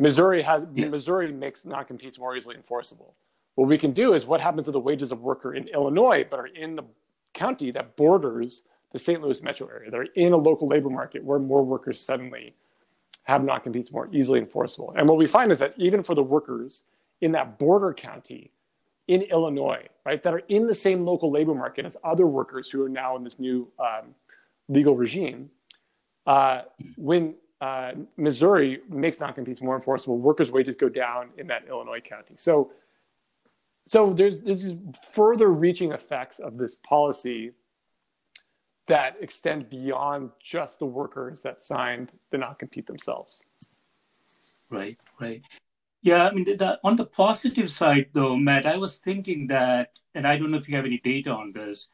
[0.00, 0.88] Missouri has yeah.
[0.88, 3.14] Missouri makes non-competes more easily enforceable.
[3.54, 6.40] What we can do is what happens to the wages of worker in Illinois, but
[6.40, 6.84] are in the
[7.34, 8.62] county that borders
[8.92, 9.20] the St.
[9.20, 9.90] Louis metro area.
[9.90, 12.54] They're in a local labor market where more workers suddenly
[13.24, 14.94] have non-competes more easily enforceable.
[14.96, 16.84] And what we find is that even for the workers
[17.20, 18.52] in that border county
[19.06, 22.82] in Illinois, right, that are in the same local labor market as other workers who
[22.82, 24.14] are now in this new um,
[24.68, 25.50] legal regime,
[26.26, 26.62] uh,
[26.96, 30.18] when uh, Missouri makes non-competes more enforceable.
[30.18, 32.34] Workers' wages go down in that Illinois county.
[32.36, 32.72] So,
[33.86, 34.78] so there's there's these
[35.12, 37.52] further reaching effects of this policy
[38.86, 43.42] that extend beyond just the workers that signed the non-compete themselves.
[44.70, 45.42] Right, right.
[46.04, 49.98] Yeah, I mean, the, the, on the positive side, though, Matt, I was thinking that,
[50.14, 51.88] and I don't know if you have any data on this.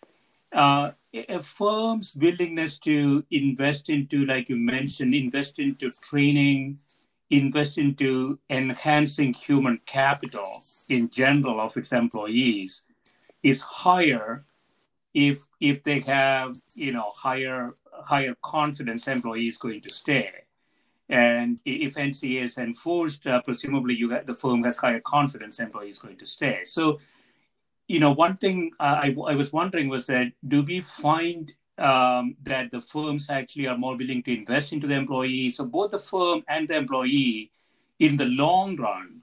[0.53, 6.81] Uh, a firm's willingness to invest into, like you mentioned, invest into training,
[7.31, 12.83] invest into enhancing human capital in general of its employees
[13.45, 14.45] is higher
[15.15, 20.31] if if they have you know higher higher confidence employees going to stay
[21.11, 26.17] and if NCA is enforced, uh, presumably you the firm has higher confidence employees going
[26.17, 26.61] to stay.
[26.65, 27.01] So
[27.89, 32.71] you know, one thing I, I was wondering was that do we find um, that
[32.71, 35.51] the firms actually are more willing to invest into the employee?
[35.51, 37.51] So both the firm and the employee,
[37.99, 39.23] in the long run,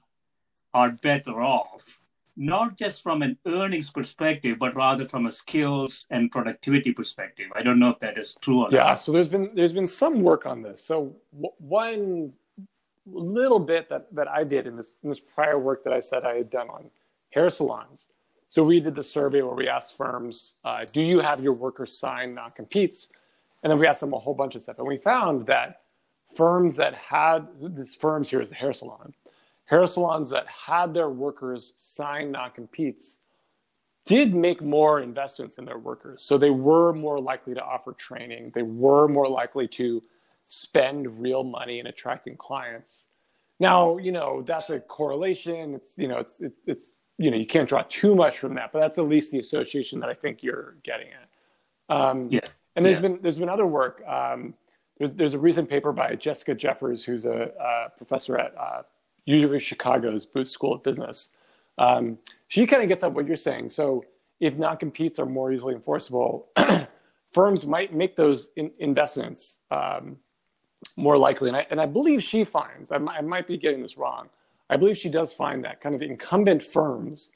[0.73, 1.96] are better off,
[2.37, 7.47] not just from an earnings perspective, but rather from a skills and productivity perspective.
[7.55, 8.73] I don't know if that is true or not.
[8.73, 10.81] Yeah, so there's been there's been some work on this.
[10.83, 12.33] So w- one
[13.05, 16.23] little bit that that I did in this in this prior work that I said
[16.23, 16.89] I had done on
[17.31, 18.09] hair salons
[18.49, 21.97] so we did the survey where we asked firms, uh, do you have your workers
[21.97, 23.09] sign non-competes?
[23.63, 24.77] And then we asked them a whole bunch of stuff.
[24.79, 25.81] And we found that
[26.35, 29.13] firms that had, this firms here is a hair salon,
[29.67, 33.17] hair salons that had their workers sign non-competes
[34.05, 36.23] did make more investments in their workers.
[36.23, 38.53] So they were more likely to offer training.
[38.55, 40.01] They were more likely to
[40.45, 43.07] spend real money in attracting clients.
[43.59, 45.75] Now, you know, that's a correlation.
[45.75, 48.71] It's, you know, it's, it, it's you know you can't draw too much from that,
[48.71, 51.95] but that's at least the association that I think you're getting at.
[51.95, 52.41] Um, yeah.
[52.75, 53.01] And there's yeah.
[53.01, 54.03] been there's been other work.
[54.07, 54.53] Um,
[54.97, 58.83] there's there's a recent paper by Jessica Jeffers, who's a, a professor at uh,
[59.35, 61.29] University of Chicago's Booth School of Business.
[61.77, 62.17] Um,
[62.47, 63.69] she kind of gets at what you're saying.
[63.69, 64.05] So
[64.39, 66.47] if non-competes are more easily enforceable,
[67.33, 70.17] firms might make those in, investments um,
[70.95, 73.97] more likely, and I, and I believe she finds, I, I might be getting this
[73.97, 74.29] wrong,
[74.69, 77.31] I believe she does find that kind of incumbent firms,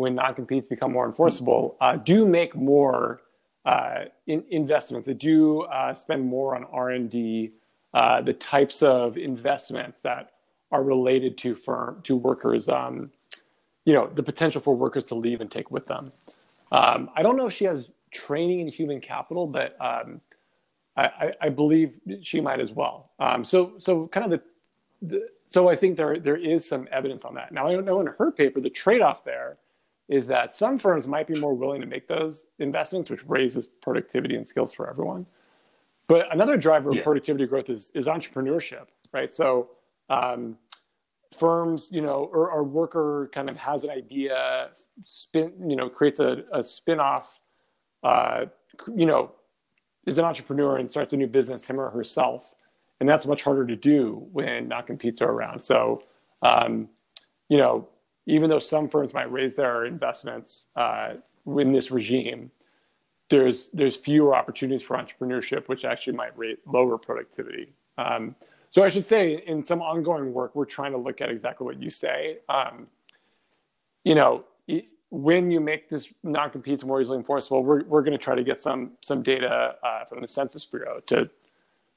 [0.00, 3.20] when non-competes become more enforceable, uh, do make more
[3.66, 5.06] uh, in, investments.
[5.06, 7.52] They do uh, spend more on R&D,
[7.92, 10.32] uh, the types of investments that
[10.72, 13.10] are related to firm to workers, um,
[13.84, 16.12] you know, the potential for workers to leave and take with them.
[16.72, 20.20] Um, I don't know if she has training in human capital, but um,
[20.96, 23.10] I, I, believe she might as well.
[23.18, 24.42] Um, so, so kind of the,
[25.02, 27.52] the, so I think there there is some evidence on that.
[27.52, 29.58] Now, I don't know in her paper the trade-off there
[30.08, 34.36] is that some firms might be more willing to make those investments, which raises productivity
[34.36, 35.24] and skills for everyone.
[36.08, 39.34] But another driver of productivity growth is is entrepreneurship, right?
[39.34, 39.70] So
[40.10, 40.58] um,
[41.38, 44.68] firms, you know, or a worker kind of has an idea,
[45.04, 47.40] spin, you know, creates a, a spin-off,
[48.02, 48.46] uh,
[48.94, 49.32] you know,
[50.06, 52.54] is an entrepreneur and starts a new business, him or herself.
[52.98, 55.60] And that's much harder to do when non-competes are around.
[55.62, 56.02] So,
[56.42, 56.88] um,
[57.48, 57.88] you know,
[58.26, 61.14] even though some firms might raise their investments uh,
[61.46, 62.50] in this regime,
[63.30, 67.72] there's there's fewer opportunities for entrepreneurship, which actually might rate lower productivity.
[67.96, 68.34] Um,
[68.70, 71.82] so I should say, in some ongoing work, we're trying to look at exactly what
[71.82, 72.38] you say.
[72.48, 72.86] Um,
[74.04, 74.44] you know,
[75.10, 78.60] when you make this non-competes more easily enforceable, we're, we're going to try to get
[78.60, 81.28] some some data uh, from the Census Bureau to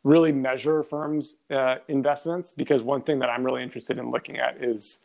[0.03, 2.51] really measure firms' uh, investments.
[2.53, 5.01] Because one thing that I'm really interested in looking at is,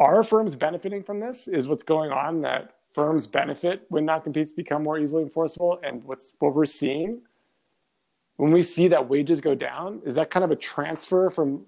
[0.00, 1.46] are firms benefiting from this?
[1.46, 5.78] Is what's going on that firms benefit when non-competes become more easily enforceable?
[5.84, 7.22] And what's what we're seeing
[8.40, 11.66] when we see that wages go down, is that kind of a transfer from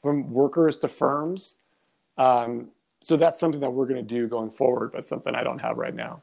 [0.00, 1.58] from workers to firms?
[2.18, 5.60] Um, so that's something that we're going to do going forward, but something I don't
[5.60, 6.22] have right now.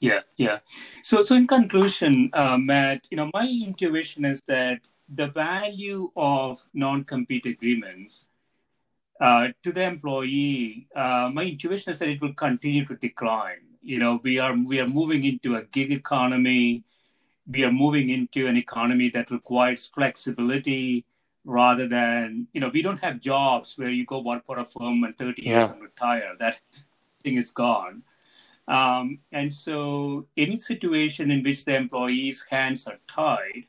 [0.00, 0.60] Yeah, yeah.
[1.02, 6.66] So, so in conclusion, uh, Matt, you know, my intuition is that the value of
[6.72, 8.24] non-compete agreements
[9.20, 13.64] uh, to the employee, uh, my intuition is that it will continue to decline.
[13.82, 16.84] You know, we are we are moving into a gig economy
[17.46, 21.04] we are moving into an economy that requires flexibility
[21.44, 25.04] rather than you know we don't have jobs where you go work for a firm
[25.04, 26.32] and 30 years and retire.
[26.38, 26.58] That
[27.22, 28.02] thing is gone.
[28.66, 33.66] Um, and so any situation in which the employee's hands are tied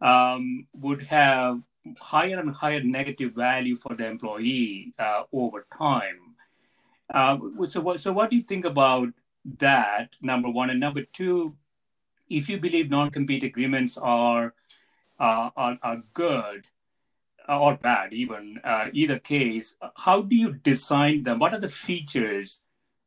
[0.00, 1.60] um, would have
[1.98, 6.34] higher and higher negative value for the employee uh, over time.
[7.12, 9.08] Uh, so, what, so what do you think about
[9.58, 10.70] that number one?
[10.70, 11.54] And number two
[12.30, 14.54] if you believe non-compete agreements are
[15.18, 16.64] uh, are, are, good
[17.46, 21.38] uh, or bad, even uh, either case, how do you design them?
[21.38, 22.62] What are the features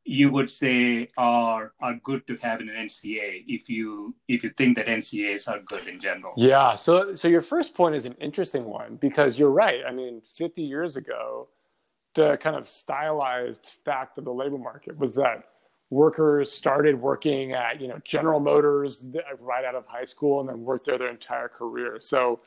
[0.05, 4.49] you would say are are good to have in an NCA if you if you
[4.49, 6.33] think that NCAs are good in general?
[6.37, 6.75] Yeah.
[6.75, 9.79] So so your first point is an interesting one because you're right.
[9.87, 11.47] I mean, 50 years ago,
[12.13, 15.45] the kind of stylized fact of the labor market was that
[15.93, 19.05] workers started working at you know General Motors
[19.39, 21.97] right out of high school and then worked there their entire career.
[21.99, 22.41] So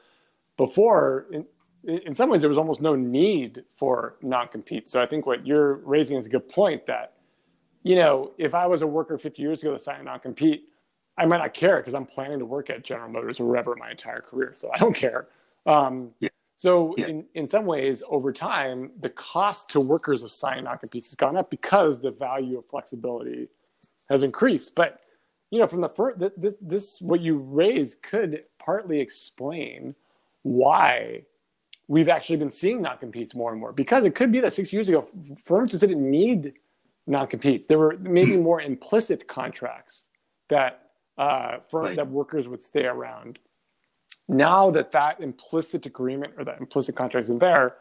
[0.56, 1.46] before, in,
[1.84, 4.88] in some ways, there was almost no need for non-compete.
[4.88, 7.14] So I think what you're raising is a good point that
[7.84, 10.64] you know if I was a worker 50 years ago that signed a non-compete,
[11.16, 13.92] I might not care because I'm planning to work at General Motors or wherever my
[13.92, 14.52] entire career.
[14.54, 15.28] So I don't care.
[15.66, 16.28] Um, yeah.
[16.56, 17.06] So yeah.
[17.08, 21.36] in, in some ways, over time, the cost to workers of signing non-competes has gone
[21.36, 23.48] up because the value of flexibility
[24.08, 24.74] has increased.
[24.74, 25.00] But
[25.50, 29.94] you know, from the first, this, this what you raise could partly explain
[30.42, 31.22] why
[31.88, 33.72] we've actually been seeing non-competes more and more.
[33.72, 35.06] Because it could be that six years ago,
[35.44, 36.54] firms just didn't need
[37.06, 37.66] non-competes.
[37.66, 40.06] There were maybe more implicit contracts
[40.48, 41.96] that uh, firm, right.
[41.96, 43.38] that workers would stay around
[44.28, 47.76] now that that implicit agreement or that implicit contract is in there,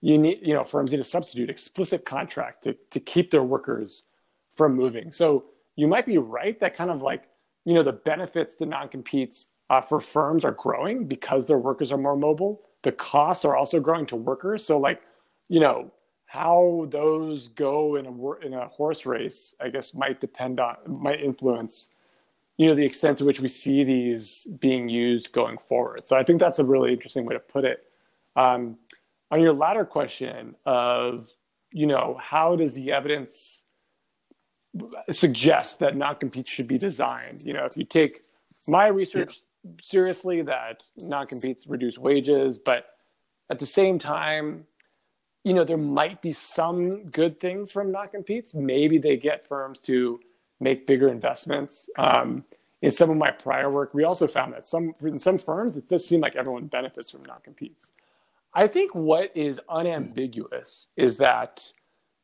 [0.00, 4.04] you need, you know, firms need to substitute explicit contract to, to keep their workers
[4.56, 5.10] from moving.
[5.12, 5.44] So
[5.76, 7.24] you might be right that kind of like,
[7.64, 11.98] you know, the benefits to non-competes uh, for firms are growing because their workers are
[11.98, 12.62] more mobile.
[12.82, 14.64] The costs are also growing to workers.
[14.64, 15.00] So like,
[15.48, 15.90] you know,
[16.26, 21.22] how those go in a in a horse race, I guess, might depend on might
[21.22, 21.93] influence
[22.56, 26.06] you know the extent to which we see these being used going forward.
[26.06, 27.84] So I think that's a really interesting way to put it.
[28.36, 28.78] Um,
[29.30, 31.28] on your latter question of
[31.72, 33.64] you know how does the evidence
[35.12, 37.42] suggest that non-competes should be designed?
[37.42, 38.22] You know, if you take
[38.66, 39.70] my research yeah.
[39.82, 42.86] seriously, that non-competes reduce wages, but
[43.50, 44.64] at the same time,
[45.44, 48.54] you know, there might be some good things from non-competes.
[48.54, 50.20] Maybe they get firms to
[50.60, 51.88] make bigger investments.
[51.98, 52.44] Um,
[52.82, 55.88] in some of my prior work, we also found that some in some firms it
[55.88, 57.92] does seem like everyone benefits from non-competes.
[58.52, 61.72] I think what is unambiguous is that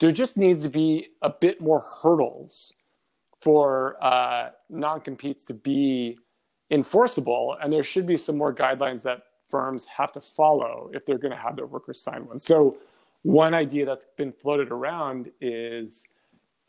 [0.01, 2.73] there just needs to be a bit more hurdles
[3.41, 6.19] for uh, non-competes to be
[6.71, 11.19] enforceable, and there should be some more guidelines that firms have to follow if they're
[11.19, 12.39] going to have their workers sign one.
[12.39, 12.77] So,
[13.23, 16.07] one idea that's been floated around is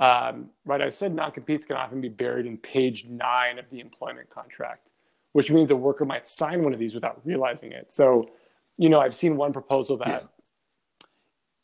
[0.02, 4.32] um, right, I said non-competes can often be buried in page nine of the employment
[4.32, 4.90] contract,
[5.34, 7.94] which means a worker might sign one of these without realizing it.
[7.94, 8.32] So,
[8.78, 10.20] you know, I've seen one proposal that yeah.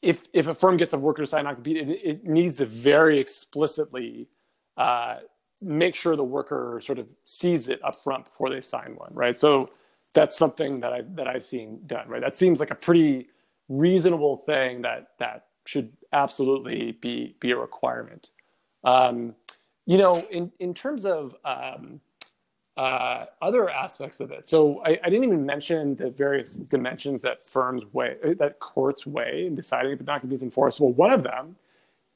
[0.04, 3.20] if if a firm gets a worker to sign non-compete, it, it needs to very
[3.20, 4.28] explicitly
[4.78, 5.16] uh,
[5.60, 9.36] make sure the worker sort of sees it up front before they sign one, right?
[9.36, 9.72] So
[10.14, 12.22] that's something that I that I've seen done, right?
[12.22, 13.30] That seems like a pretty
[13.68, 18.32] reasonable thing that that should absolutely be be a requirement.
[18.84, 19.36] Um,
[19.86, 22.00] you know, in in terms of um,
[22.78, 27.46] uh, other aspects of it, so I, I, didn't even mention the various dimensions that
[27.46, 30.94] firms weigh, that courts weigh in deciding if a non-compete is enforceable.
[30.94, 31.56] One of them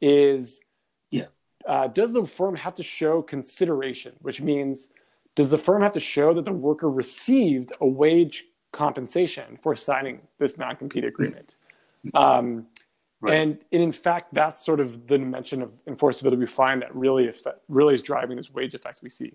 [0.01, 0.61] is
[1.09, 1.37] yes.
[1.67, 4.93] Uh, does the firm have to show consideration, which means
[5.35, 10.21] does the firm have to show that the worker received a wage compensation for signing
[10.39, 11.55] this non-compete agreement?
[12.05, 12.17] Mm-hmm.
[12.17, 12.67] Um,
[13.21, 13.35] Right.
[13.35, 17.27] And, and in fact, that's sort of the dimension of enforceability we find that really
[17.27, 19.33] effect, really is driving this wage effect we see.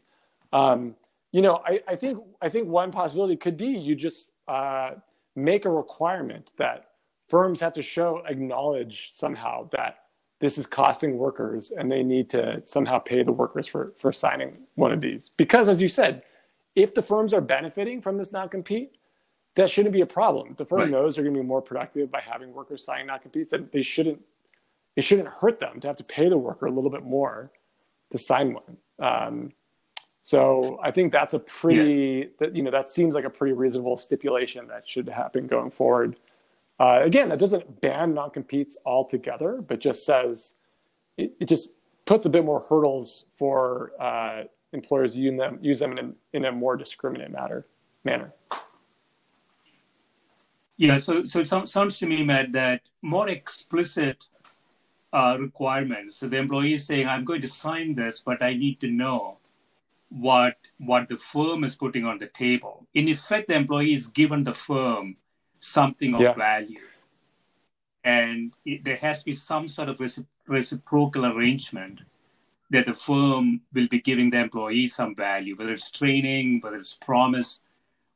[0.53, 0.97] Um,
[1.31, 4.93] you know, I, I, think I think one possibility could be you just uh,
[5.37, 6.87] make a requirement that
[7.29, 9.99] firms have to show acknowledge somehow that
[10.41, 14.57] this is costing workers and they need to somehow pay the workers for for signing
[14.75, 16.23] one of these because as you said
[16.75, 18.97] if the firms are benefiting from this non-compete
[19.57, 20.55] that shouldn't be a problem.
[20.57, 20.91] The firm right.
[20.91, 23.51] knows they're going to be more productive by having workers sign non competes.
[23.51, 24.23] That they shouldn't
[24.95, 27.51] it shouldn't hurt them to have to pay the worker a little bit more
[28.11, 28.77] to sign one.
[28.99, 29.53] Um,
[30.23, 32.25] so I think that's a pretty yeah.
[32.39, 36.17] that you know that seems like a pretty reasonable stipulation that should happen going forward.
[36.79, 40.55] Uh, again, that doesn't ban non competes altogether, but just says
[41.17, 41.71] it, it, just
[42.05, 44.43] puts a bit more hurdles for uh,
[44.73, 47.67] employers use them use them in a, in a more discriminate matter
[48.05, 48.35] manner.
[50.77, 54.27] Yeah, so so it sounds to me, Matt, that more explicit
[55.13, 56.17] uh, requirements.
[56.17, 59.39] So the employee is saying, "I'm going to sign this, but I need to know
[60.11, 64.45] what what the firm is putting on the table." In effect, the employee is given
[64.45, 65.17] the firm
[65.61, 66.35] something of yeah.
[66.35, 66.87] value,
[68.05, 69.99] and it, there has to be some sort of
[70.47, 72.03] reciprocal arrangement
[72.69, 76.99] that the firm will be giving the employee some value, whether it's training, whether it's
[76.99, 77.61] promise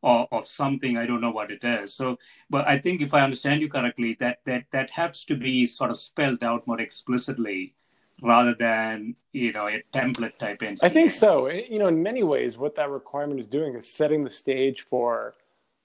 [0.03, 1.94] or of something i don't know what it is.
[1.94, 5.66] So but i think if i understand you correctly that that that has to be
[5.66, 7.74] sort of spelled out more explicitly
[8.22, 10.84] rather than you know a template type NCA.
[10.84, 11.48] i think so.
[11.48, 15.34] You know in many ways what that requirement is doing is setting the stage for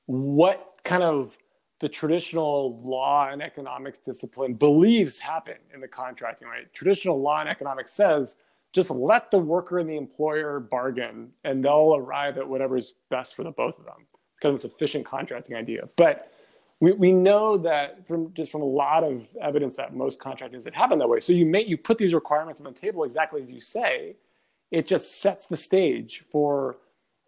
[0.05, 1.37] what kind of
[1.79, 6.71] the traditional law and economics discipline believes happen in the contracting right?
[6.73, 8.37] Traditional law and economics says
[8.75, 13.43] just let the worker and the employer bargain and they'll arrive at whatever's best for
[13.43, 14.05] the both of them.
[14.35, 15.87] Because it's a efficient contracting idea.
[15.95, 16.29] But
[16.81, 20.75] we, we know that from just from a lot of evidence that most contractings that
[20.75, 21.21] happen that way.
[21.21, 24.17] So you may you put these requirements on the table exactly as you say.
[24.71, 26.75] It just sets the stage for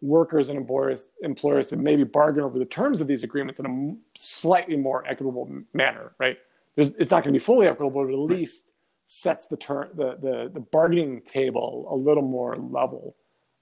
[0.02, 4.20] workers and employers employers to maybe bargain over the terms of these agreements in a
[4.20, 6.38] slightly more equitable manner right?
[6.76, 8.67] There's, it's not going to be fully equitable but at least
[9.08, 13.16] sets the, ter- the, the, the bargaining table a little more level.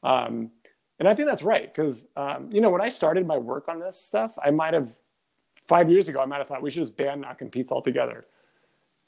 [0.03, 0.51] Um,
[0.99, 3.79] and I think that's right because um, you know when I started my work on
[3.79, 4.89] this stuff, I might have
[5.67, 8.25] five years ago I might have thought we should just ban non-competes altogether.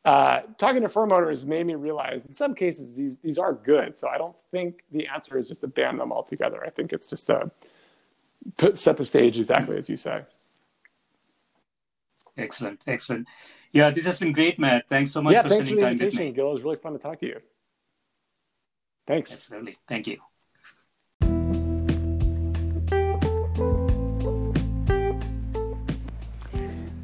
[0.06, 3.98] Uh, talking to firm owners made me realize in some cases these these are good.
[3.98, 6.64] So I don't think the answer is just to ban them altogether.
[6.64, 7.52] I think it's just to
[8.58, 10.22] put, set the stage exactly as you say.
[12.38, 13.28] Excellent, excellent.
[13.78, 14.90] Yeah, this has been great, Matt.
[14.90, 16.50] Thanks so much yeah, for thanks spending for the time invitation, Gil.
[16.50, 17.40] It was really fun to talk to you.
[19.06, 19.32] Thanks.
[19.32, 19.78] Absolutely.
[19.88, 20.18] Thank you.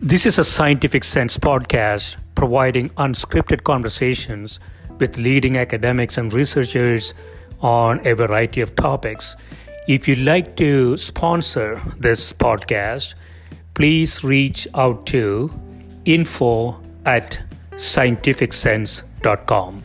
[0.02, 4.60] This is a Scientific Sense podcast providing unscripted conversations
[4.98, 7.14] with leading academics and researchers
[7.62, 9.36] on a variety of topics.
[9.88, 13.14] If you'd like to sponsor this podcast,
[13.76, 15.52] please reach out to
[16.06, 17.42] info at
[17.74, 19.83] scientificsense.com.